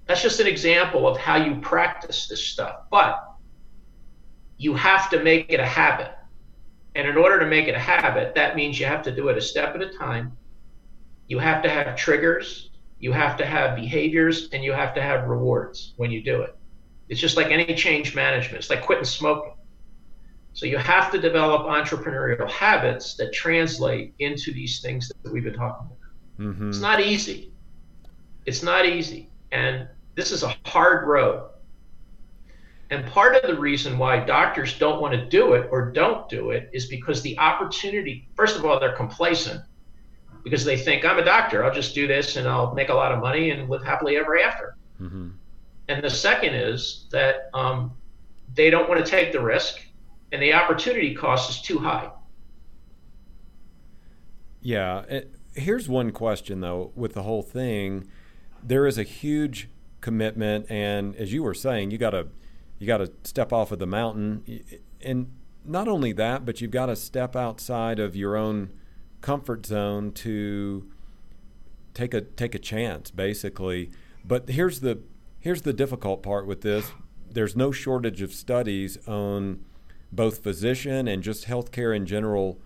[0.05, 2.81] That's just an example of how you practice this stuff.
[2.89, 3.21] But
[4.57, 6.15] you have to make it a habit
[6.95, 9.37] and in order to make it a habit, that means you have to do it
[9.37, 10.37] a step at a time.
[11.27, 12.69] You have to have triggers,
[12.99, 16.57] you have to have behaviors, and you have to have rewards when you do it.
[17.09, 19.53] It's just like any change management, it's like quitting smoking.
[20.53, 25.53] So you have to develop entrepreneurial habits that translate into these things that we've been
[25.53, 26.04] talking about.
[26.39, 26.69] Mm-hmm.
[26.69, 27.51] It's not easy.
[28.45, 29.29] It's not easy.
[29.51, 31.49] And this is a hard road.
[32.91, 36.51] And part of the reason why doctors don't want to do it or don't do
[36.51, 39.61] it is because the opportunity, first of all, they're complacent
[40.43, 43.11] because they think, I'm a doctor, I'll just do this and I'll make a lot
[43.11, 44.77] of money and live happily ever after.
[45.01, 45.29] Mm-hmm.
[45.87, 47.91] And the second is that um,
[48.53, 49.81] they don't want to take the risk
[50.31, 52.11] and the opportunity cost is too high.
[54.61, 55.21] Yeah.
[55.55, 58.07] Here's one question, though, with the whole thing.
[58.61, 59.69] There is a huge
[60.01, 62.27] commitment, and as you were saying, you got to
[62.77, 64.43] you got to step off of the mountain.
[65.01, 65.31] And
[65.63, 68.71] not only that, but you've got to step outside of your own
[69.21, 70.91] comfort zone to
[71.93, 73.91] take a take a chance, basically.
[74.23, 74.99] But here's the
[75.39, 76.91] here's the difficult part with this.
[77.31, 79.63] There's no shortage of studies on
[80.11, 82.59] both physician and just healthcare in general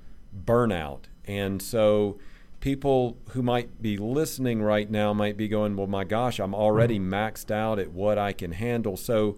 [0.46, 1.04] burnout.
[1.26, 2.20] And so
[2.60, 7.00] people who might be listening right now might be going, "Well, my gosh, I'm already
[7.00, 7.14] mm-hmm.
[7.14, 9.38] maxed out at what I can handle." So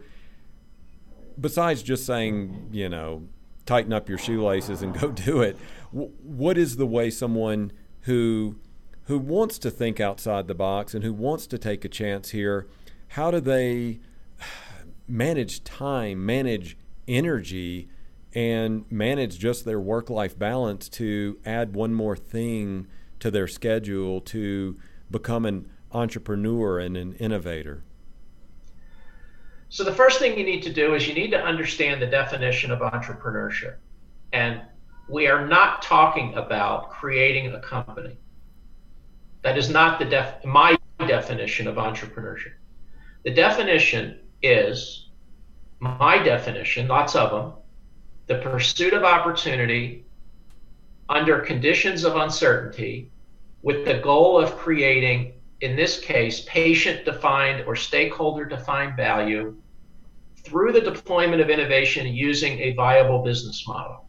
[1.39, 3.27] besides just saying, you know,
[3.65, 5.57] tighten up your shoelaces and go do it,
[5.91, 8.57] what is the way someone who
[9.05, 12.67] who wants to think outside the box and who wants to take a chance here,
[13.09, 13.99] how do they
[15.07, 17.89] manage time, manage energy,
[18.33, 22.87] and manage just their work life balance to add one more thing
[23.21, 24.77] to their schedule to
[25.09, 27.83] become an entrepreneur and an innovator?
[29.69, 32.71] So the first thing you need to do is you need to understand the definition
[32.71, 33.75] of entrepreneurship.
[34.33, 34.61] And
[35.07, 38.17] we are not talking about creating a company.
[39.43, 42.53] That is not the def- my definition of entrepreneurship.
[43.23, 45.09] The definition is
[45.79, 47.53] my definition, lots of them,
[48.27, 50.05] the pursuit of opportunity
[51.09, 53.09] under conditions of uncertainty
[53.61, 59.55] with the goal of creating in this case, patient defined or stakeholder defined value
[60.43, 64.07] through the deployment of innovation using a viable business model.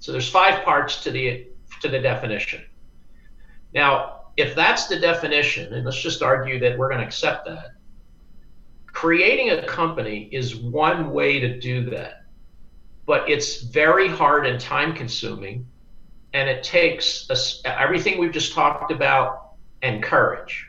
[0.00, 1.48] So there's five parts to the
[1.80, 2.62] to the definition.
[3.72, 7.72] Now, if that's the definition, and let's just argue that we're going to accept that,
[8.86, 12.24] creating a company is one way to do that.
[13.06, 15.66] But it's very hard and time consuming,
[16.34, 20.66] and it takes a, everything we've just talked about and courage.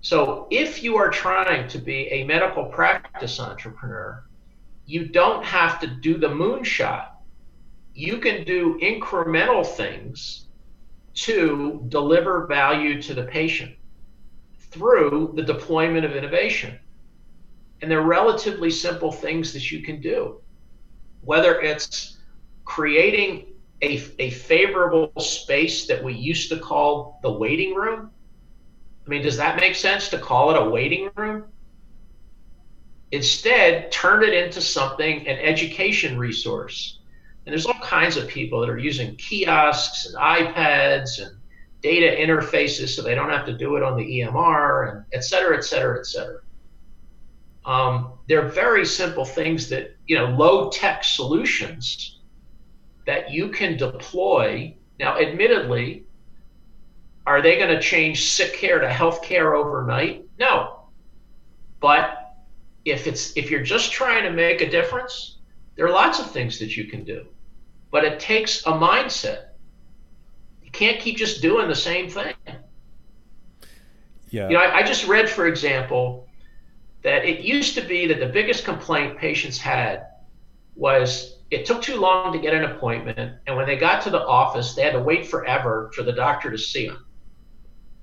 [0.00, 4.24] So, if you are trying to be a medical practice entrepreneur,
[4.86, 7.08] you don't have to do the moonshot.
[7.94, 10.46] You can do incremental things
[11.14, 13.76] to deliver value to the patient
[14.58, 16.78] through the deployment of innovation.
[17.82, 20.40] And they're relatively simple things that you can do.
[21.20, 22.16] Whether it's
[22.64, 23.51] creating
[23.82, 28.10] a, a favorable space that we used to call the waiting room.
[29.04, 31.44] I mean, does that make sense to call it a waiting room?
[33.10, 37.00] Instead, turn it into something, an education resource.
[37.44, 41.36] And there's all kinds of people that are using kiosks and iPads and
[41.82, 45.56] data interfaces so they don't have to do it on the EMR and et cetera,
[45.56, 46.38] et cetera, et cetera.
[47.64, 52.20] Um, they're very simple things that, you know, low tech solutions
[53.06, 54.74] that you can deploy.
[54.98, 56.04] Now, admittedly,
[57.26, 60.24] are they going to change sick care to health care overnight?
[60.38, 60.80] No.
[61.80, 62.34] But
[62.84, 65.38] if it's if you're just trying to make a difference,
[65.76, 67.26] there are lots of things that you can do.
[67.90, 69.48] But it takes a mindset.
[70.62, 72.34] You can't keep just doing the same thing.
[74.30, 74.48] Yeah.
[74.48, 76.26] You know, I, I just read, for example,
[77.02, 80.06] that it used to be that the biggest complaint patients had
[80.74, 84.26] was it took too long to get an appointment, and when they got to the
[84.26, 87.04] office, they had to wait forever for the doctor to see them.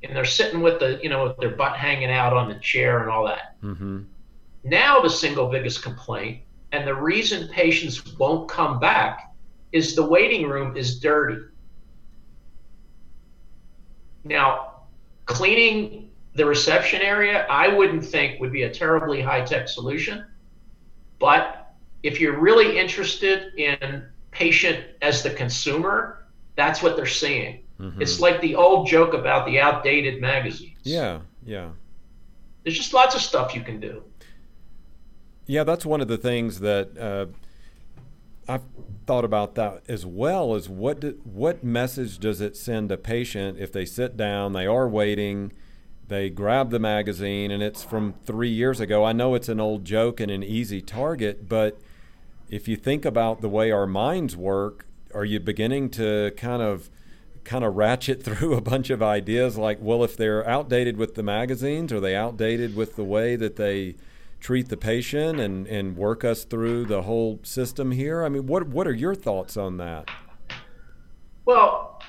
[0.03, 3.01] And they're sitting with the, you know, with their butt hanging out on the chair
[3.01, 3.59] and all that.
[3.63, 4.03] Mm-hmm.
[4.65, 9.33] Now, the single biggest complaint, and the reason patients won't come back,
[9.71, 11.41] is the waiting room is dirty.
[14.23, 14.83] Now,
[15.25, 20.25] cleaning the reception area, I wouldn't think would be a terribly high tech solution.
[21.17, 21.58] But
[22.03, 26.25] if you're really interested in patient as the consumer,
[26.55, 27.63] that's what they're seeing.
[27.79, 28.01] Mm-hmm.
[28.01, 30.77] It's like the old joke about the outdated magazines.
[30.83, 31.69] Yeah, yeah.
[32.63, 34.03] There's just lots of stuff you can do.
[35.45, 37.25] Yeah, that's one of the things that uh,
[38.47, 38.63] I've
[39.07, 40.53] thought about that as well.
[40.55, 44.67] Is what do, what message does it send a patient if they sit down, they
[44.67, 45.53] are waiting,
[46.07, 49.05] they grab the magazine, and it's from three years ago.
[49.05, 51.79] I know it's an old joke and an easy target, but
[52.49, 56.89] if you think about the way our minds work, are you beginning to kind of
[57.43, 61.23] kind of ratchet through a bunch of ideas like, well, if they're outdated with the
[61.23, 63.95] magazines, are they outdated with the way that they
[64.39, 68.23] treat the patient and, and work us through the whole system here?
[68.23, 70.09] I mean, what what are your thoughts on that?
[71.45, 72.01] Well,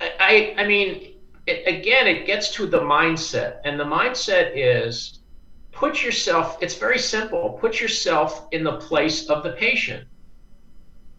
[0.00, 1.14] I I mean,
[1.46, 5.20] it, again, it gets to the mindset, and the mindset is
[5.74, 6.58] put yourself.
[6.60, 7.58] It's very simple.
[7.60, 10.06] Put yourself in the place of the patient.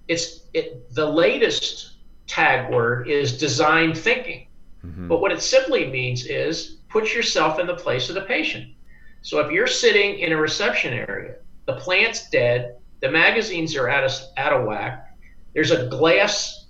[0.07, 1.97] It's it the latest
[2.27, 4.47] tag word is design thinking.
[4.85, 5.07] Mm-hmm.
[5.07, 8.73] But what it simply means is put yourself in the place of the patient.
[9.21, 11.35] So if you're sitting in a reception area,
[11.65, 15.17] the plant's dead, the magazines are out of, out of whack,
[15.53, 16.67] there's a glass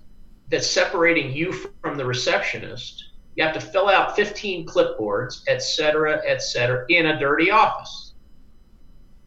[0.49, 3.04] that's separating you from the receptionist.
[3.35, 8.13] You have to fill out 15 clipboards, et cetera, et cetera, in a dirty office.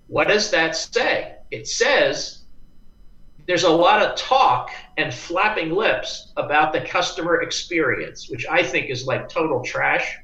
[0.06, 1.36] What does that say?
[1.50, 2.44] It says
[3.46, 8.90] there's a lot of talk and flapping lips about the customer experience, which I think
[8.90, 10.18] is like total trash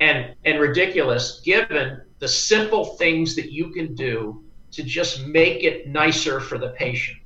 [0.00, 5.88] and and ridiculous given the simple things that you can do to just make it
[5.88, 7.18] nicer for the patient.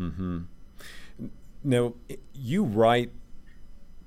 [0.00, 0.40] Mm-hmm.
[1.62, 1.94] Now,
[2.34, 3.10] you write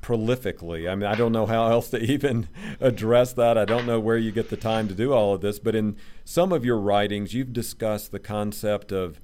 [0.07, 0.89] prolifically.
[0.89, 2.47] I mean, I don't know how else to even
[2.79, 3.57] address that.
[3.57, 5.97] I don't know where you get the time to do all of this, but in
[6.23, 9.19] some of your writings, you've discussed the concept of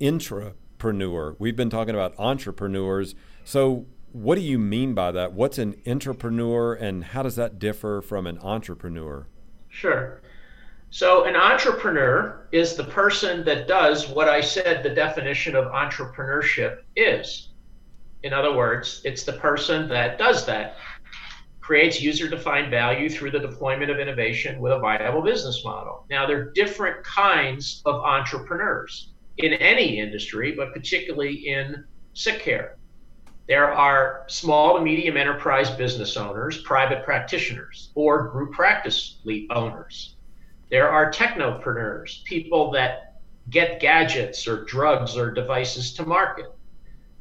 [0.00, 1.36] intrapreneur.
[1.38, 3.14] We've been talking about entrepreneurs.
[3.44, 5.32] So, what do you mean by that?
[5.32, 9.26] What's an intrapreneur and how does that differ from an entrepreneur?
[9.68, 10.22] Sure.
[10.88, 16.78] So, an entrepreneur is the person that does what I said the definition of entrepreneurship
[16.96, 17.48] is.
[18.24, 20.78] In other words, it's the person that does that,
[21.60, 26.06] creates user defined value through the deployment of innovation with a viable business model.
[26.08, 32.78] Now, there are different kinds of entrepreneurs in any industry, but particularly in sick care.
[33.46, 39.18] There are small to medium enterprise business owners, private practitioners, or group practice
[39.50, 40.16] owners.
[40.70, 43.20] There are technopreneurs, people that
[43.50, 46.46] get gadgets or drugs or devices to market.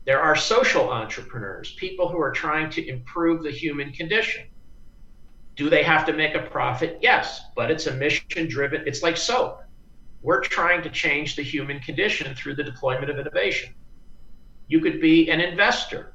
[0.06, 4.48] There are social entrepreneurs, people who are trying to improve the human condition.
[5.56, 7.00] Do they have to make a profit?
[7.02, 9.62] Yes, but it's a mission driven, it's like soap.
[10.22, 13.74] We're trying to change the human condition through the deployment of innovation.
[14.68, 16.14] You could be an investor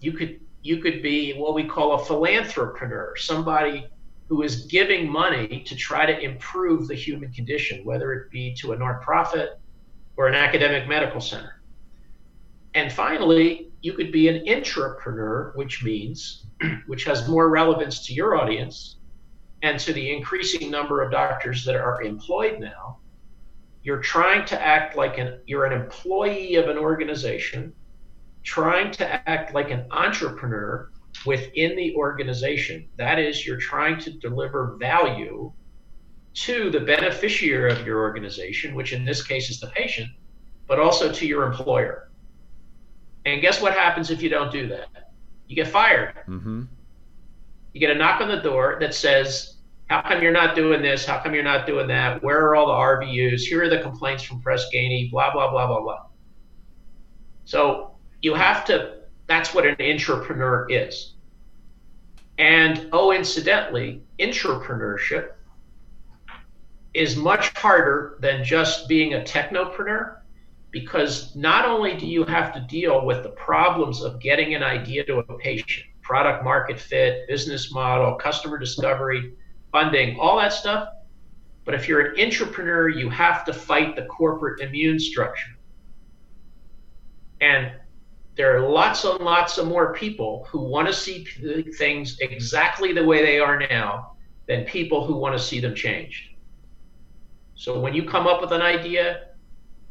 [0.00, 3.86] you could you could be what we call a philanthropreneur, somebody
[4.28, 8.72] who is giving money to try to improve the human condition, whether it be to
[8.72, 9.50] a nonprofit
[10.16, 11.55] or an academic medical center.
[12.76, 16.44] And finally, you could be an intrapreneur, which means,
[16.86, 18.96] which has more relevance to your audience
[19.62, 22.98] and to the increasing number of doctors that are employed now.
[23.82, 27.72] You're trying to act like an you're an employee of an organization
[28.42, 30.90] trying to act like an entrepreneur
[31.24, 32.90] within the organization.
[32.98, 35.50] That is, you're trying to deliver value
[36.34, 40.10] to the beneficiary of your organization, which in this case is the patient,
[40.66, 42.05] but also to your employer.
[43.26, 45.10] And guess what happens if you don't do that?
[45.48, 46.14] You get fired.
[46.28, 46.62] Mm-hmm.
[47.72, 49.56] You get a knock on the door that says,
[49.88, 51.04] How come you're not doing this?
[51.04, 52.22] How come you're not doing that?
[52.22, 53.40] Where are all the RVUs?
[53.40, 56.06] Here are the complaints from Press Ganey, blah, blah, blah, blah, blah.
[57.44, 61.14] So you have to, that's what an intrapreneur is.
[62.38, 65.32] And oh, incidentally, intrapreneurship
[66.94, 70.15] is much harder than just being a technopreneur
[70.80, 75.02] because not only do you have to deal with the problems of getting an idea
[75.02, 79.32] to a patient, product market fit, business model, customer discovery,
[79.72, 80.90] funding, all that stuff,
[81.64, 85.56] but if you're an intrapreneur, you have to fight the corporate immune structure.
[87.40, 87.72] And
[88.34, 91.24] there are lots and lots of more people who want to see
[91.78, 94.12] things exactly the way they are now
[94.46, 96.34] than people who want to see them changed.
[97.54, 99.28] So when you come up with an idea,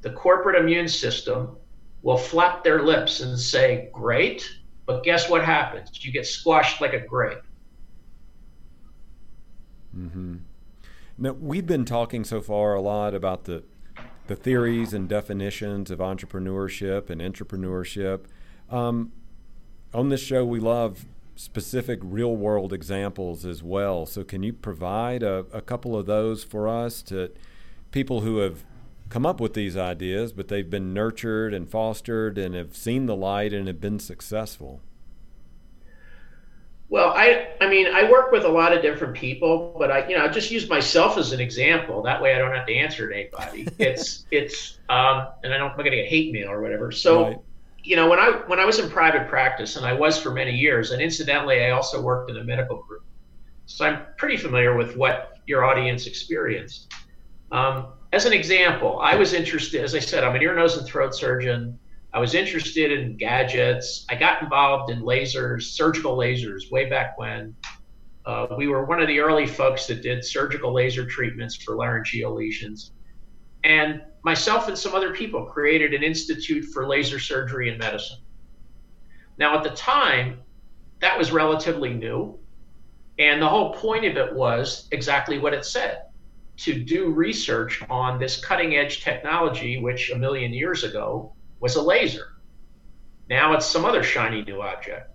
[0.06, 1.58] the corporate immune system
[2.04, 4.48] will flap their lips and say, Great,
[4.86, 6.06] but guess what happens?
[6.06, 7.42] You get squashed like a grape.
[9.98, 10.36] Mm-hmm.
[11.18, 13.64] Now, we've been talking so far a lot about the
[14.28, 18.26] the theories and definitions of entrepreneurship and intrapreneurship.
[18.72, 19.12] Um,
[19.94, 24.06] on this show, we love specific real world examples as well.
[24.06, 27.32] So, can you provide a, a couple of those for us to
[27.90, 28.66] people who have
[29.10, 33.16] come up with these ideas, but they've been nurtured and fostered and have seen the
[33.16, 34.82] light and have been successful?
[36.88, 40.16] Well, I I mean I work with a lot of different people, but I you
[40.16, 42.04] know I just use myself as an example.
[42.04, 43.68] That way I don't have to answer to anybody.
[43.80, 46.92] it's it's um and I don't I'm gonna get hate mail or whatever.
[46.92, 47.38] So right.
[47.84, 50.56] you know when I when I was in private practice and I was for many
[50.56, 53.04] years, and incidentally I also worked in a medical group,
[53.66, 56.94] so I'm pretty familiar with what your audience experienced.
[57.52, 60.88] Um, as an example, I was interested, as I said, I'm an ear, nose, and
[60.88, 61.78] throat surgeon.
[62.14, 64.06] I was interested in gadgets.
[64.10, 67.54] I got involved in lasers, surgical lasers, way back when.
[68.26, 72.34] Uh, we were one of the early folks that did surgical laser treatments for laryngeal
[72.34, 72.94] lesions.
[73.66, 78.20] And myself and some other people created an institute for laser surgery and medicine.
[79.38, 80.40] Now, at the time,
[81.02, 82.40] that was relatively new.
[83.20, 86.05] And the whole point of it was exactly what it said
[86.58, 91.82] to do research on this cutting edge technology, which a million years ago was a
[91.82, 92.38] laser.
[93.30, 95.12] Now it's some other shiny new object.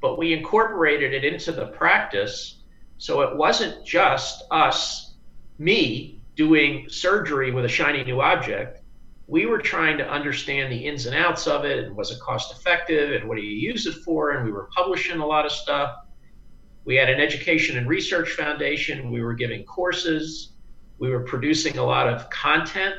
[0.00, 2.62] But we incorporated it into the practice
[2.98, 5.14] so it wasn't just us,
[5.58, 8.82] me, doing surgery with a shiny new object.
[9.26, 12.56] We were trying to understand the ins and outs of it and was it cost
[12.56, 14.30] effective and what do you use it for?
[14.30, 15.96] And we were publishing a lot of stuff.
[16.84, 19.10] We had an education and research foundation.
[19.10, 20.52] We were giving courses.
[20.98, 22.94] We were producing a lot of content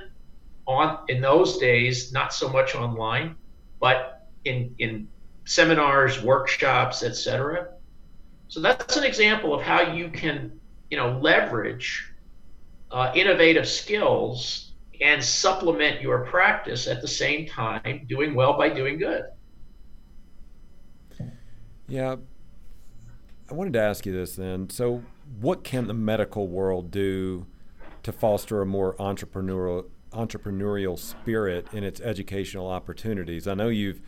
[0.66, 3.36] on in those days, not so much online,
[3.80, 5.08] but in in
[5.46, 7.70] seminars, workshops, etc.
[8.50, 12.12] So that's an example of how you can, you know, leverage
[12.92, 14.72] uh, innovative skills
[15.02, 19.26] and supplement your practice at the same time, doing well by doing good.
[21.88, 22.16] Yeah,
[23.50, 24.70] I wanted to ask you this then.
[24.70, 25.04] So,
[25.40, 27.46] what can the medical world do
[28.08, 29.84] to foster a more entrepreneurial
[30.14, 33.50] entrepreneurial spirit in its educational opportunities.
[33.50, 34.00] I know you've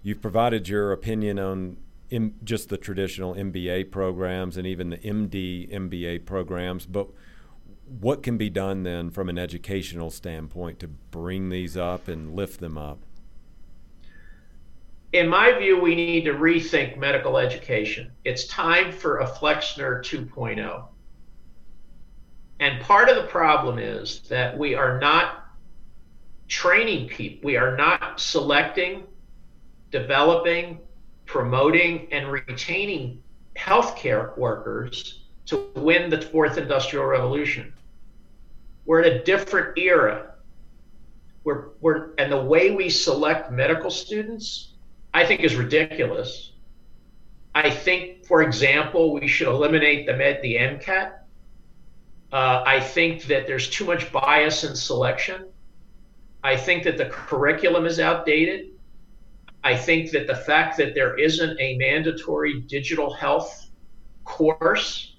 [0.00, 1.76] you've provided your opinion on
[2.44, 7.08] just the traditional MBA programs and even the MD MBA programs, but
[7.98, 12.60] what can be done then from an educational standpoint to bring these up and lift
[12.60, 13.00] them up?
[15.12, 18.12] In my view, we need to rethink medical education.
[18.24, 20.84] It's time for a Flexner 2.0.
[22.60, 25.46] And part of the problem is that we are not
[26.48, 27.46] training people.
[27.46, 29.04] We are not selecting,
[29.90, 30.80] developing,
[31.26, 33.22] promoting, and retaining
[33.56, 37.72] healthcare workers to win the fourth industrial revolution.
[38.86, 40.34] We're in a different era.
[41.44, 44.72] We're, we're, and the way we select medical students,
[45.14, 46.52] I think, is ridiculous.
[47.54, 51.17] I think, for example, we should eliminate the med the MCAT.
[52.32, 55.46] Uh, I think that there's too much bias in selection.
[56.44, 58.70] I think that the curriculum is outdated.
[59.64, 63.70] I think that the fact that there isn't a mandatory digital health
[64.24, 65.16] course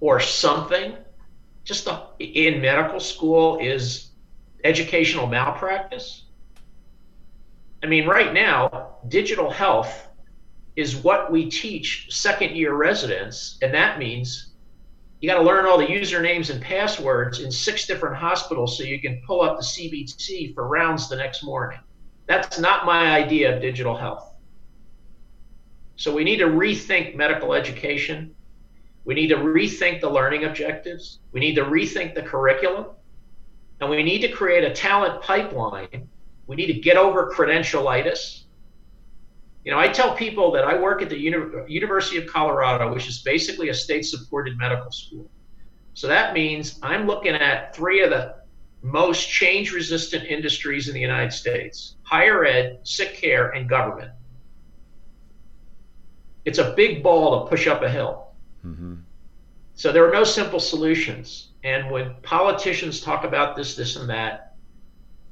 [0.00, 0.96] or something
[1.64, 4.10] just the, in medical school is
[4.62, 6.24] educational malpractice.
[7.82, 10.08] I mean, right now, digital health
[10.76, 14.53] is what we teach second year residents, and that means
[15.24, 19.00] you got to learn all the usernames and passwords in six different hospitals so you
[19.00, 21.80] can pull up the CBT for rounds the next morning.
[22.26, 24.34] That's not my idea of digital health.
[25.96, 28.34] So we need to rethink medical education.
[29.06, 31.20] We need to rethink the learning objectives.
[31.32, 32.88] We need to rethink the curriculum.
[33.80, 36.06] And we need to create a talent pipeline.
[36.46, 38.42] We need to get over credentialitis.
[39.64, 43.08] You know, I tell people that I work at the Uni- University of Colorado, which
[43.08, 45.30] is basically a state supported medical school.
[45.94, 48.36] So that means I'm looking at three of the
[48.82, 54.12] most change resistant industries in the United States higher ed, sick care, and government.
[56.44, 58.28] It's a big ball to push up a hill.
[58.64, 58.96] Mm-hmm.
[59.74, 61.48] So there are no simple solutions.
[61.64, 64.54] And when politicians talk about this, this, and that,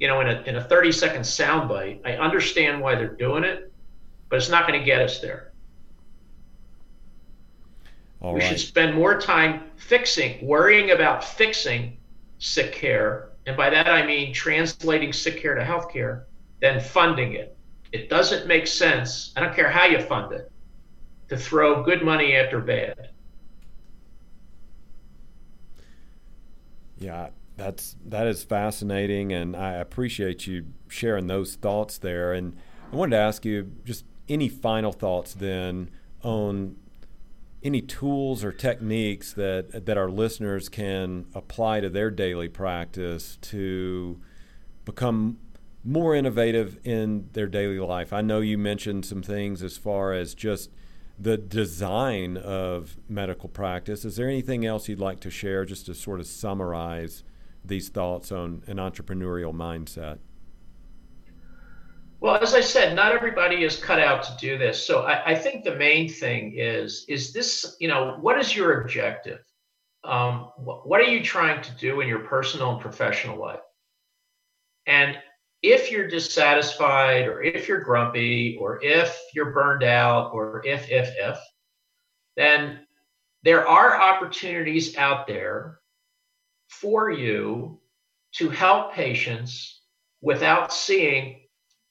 [0.00, 3.71] you know, in a, in a 30 second soundbite, I understand why they're doing it,
[4.32, 5.52] but it's not going to get us there.
[8.22, 8.48] All we right.
[8.48, 11.98] should spend more time fixing, worrying about fixing
[12.38, 13.32] sick care.
[13.44, 16.28] And by that, I mean translating sick care to health care
[16.62, 17.54] than funding it.
[17.92, 19.34] It doesn't make sense.
[19.36, 20.50] I don't care how you fund it
[21.28, 23.10] to throw good money after bad.
[26.96, 27.28] Yeah,
[27.58, 32.32] that's that is fascinating, and I appreciate you sharing those thoughts there.
[32.32, 32.56] And
[32.90, 35.90] I wanted to ask you just any final thoughts then
[36.22, 36.76] on
[37.62, 44.20] any tools or techniques that that our listeners can apply to their daily practice to
[44.84, 45.38] become
[45.84, 48.12] more innovative in their daily life.
[48.12, 50.70] I know you mentioned some things as far as just
[51.18, 54.04] the design of medical practice.
[54.04, 57.22] Is there anything else you'd like to share just to sort of summarize
[57.64, 60.18] these thoughts on an entrepreneurial mindset?
[62.22, 64.86] Well, as I said, not everybody is cut out to do this.
[64.86, 68.80] So I, I think the main thing is is this, you know, what is your
[68.80, 69.40] objective?
[70.04, 73.58] Um, what are you trying to do in your personal and professional life?
[74.86, 75.18] And
[75.62, 81.12] if you're dissatisfied or if you're grumpy or if you're burned out or if, if,
[81.18, 81.38] if,
[82.36, 82.86] then
[83.42, 85.80] there are opportunities out there
[86.68, 87.80] for you
[88.34, 89.82] to help patients
[90.20, 91.41] without seeing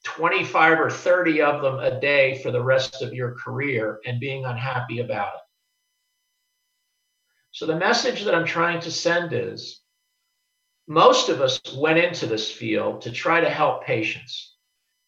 [0.04, 4.46] 25 or 30 of them a day for the rest of your career and being
[4.46, 5.42] unhappy about it.
[7.52, 9.82] So, the message that I'm trying to send is
[10.88, 14.56] most of us went into this field to try to help patients.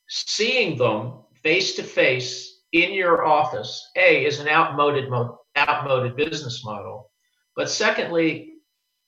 [0.09, 5.09] Seeing them face to face in your office, A, is an outmoded,
[5.57, 7.09] outmoded business model.
[7.55, 8.53] But secondly,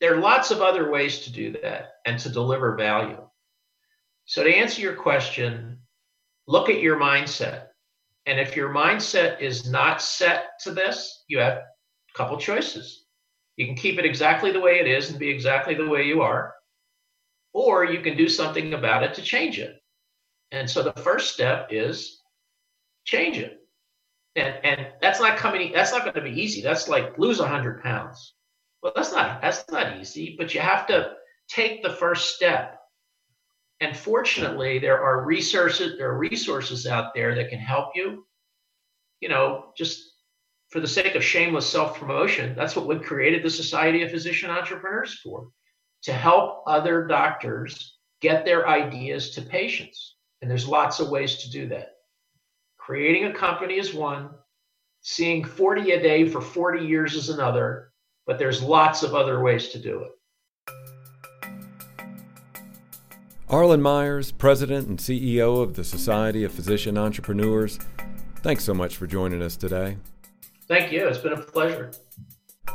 [0.01, 3.25] there are lots of other ways to do that and to deliver value.
[4.25, 5.79] So, to answer your question,
[6.47, 7.67] look at your mindset.
[8.25, 11.63] And if your mindset is not set to this, you have a
[12.15, 13.05] couple choices.
[13.57, 16.21] You can keep it exactly the way it is and be exactly the way you
[16.21, 16.53] are,
[17.53, 19.75] or you can do something about it to change it.
[20.51, 22.21] And so the first step is
[23.05, 23.59] change it.
[24.35, 26.61] And, and that's not coming, that's not going to be easy.
[26.61, 28.33] That's like lose 100 pounds.
[28.81, 31.13] Well, that's not, that's not easy, but you have to
[31.47, 32.74] take the first step.
[33.81, 38.25] And fortunately, there are resources, there are resources out there that can help you.
[39.19, 40.01] You know, just
[40.69, 45.19] for the sake of shameless self-promotion, that's what we created the Society of Physician Entrepreneurs
[45.23, 45.49] for
[46.03, 50.15] to help other doctors get their ideas to patients.
[50.41, 51.89] And there's lots of ways to do that.
[52.77, 54.29] Creating a company is one,
[55.01, 57.91] seeing 40 a day for 40 years is another,
[58.27, 60.11] but there's lots of other ways to do it.
[63.55, 67.79] Arlen Meyers, President and CEO of the Society of Physician Entrepreneurs,
[68.41, 69.95] thanks so much for joining us today.
[70.67, 71.07] Thank you.
[71.07, 71.91] It's been a pleasure.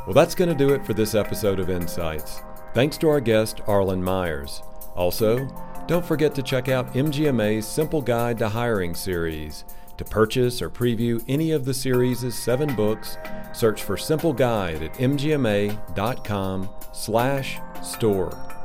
[0.07, 2.41] Well, that's going to do it for this episode of Insights.
[2.73, 4.63] Thanks to our guest, Arlen Meyers.
[4.95, 5.47] Also,
[5.85, 9.65] don't forget to check out MGMA's Simple Guide to Hiring series.
[9.99, 13.19] To purchase or preview any of the series' seven books,
[13.53, 18.60] search for Simple Guide at mgma.com slash store.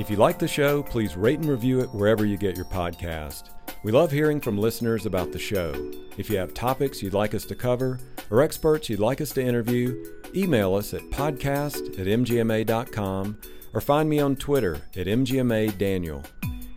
[0.00, 3.50] If you like the show, please rate and review it wherever you get your podcast.
[3.82, 5.74] We love hearing from listeners about the show.
[6.16, 9.44] If you have topics you'd like us to cover or experts you'd like us to
[9.44, 10.02] interview,
[10.34, 13.38] email us at podcast at mgma.com
[13.74, 16.24] or find me on Twitter at mgmadaniel.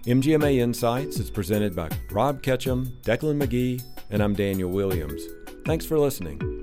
[0.06, 5.24] MGMA Insights is presented by Rob Ketchum, Declan McGee, and I'm Daniel Williams.
[5.66, 6.63] Thanks for listening.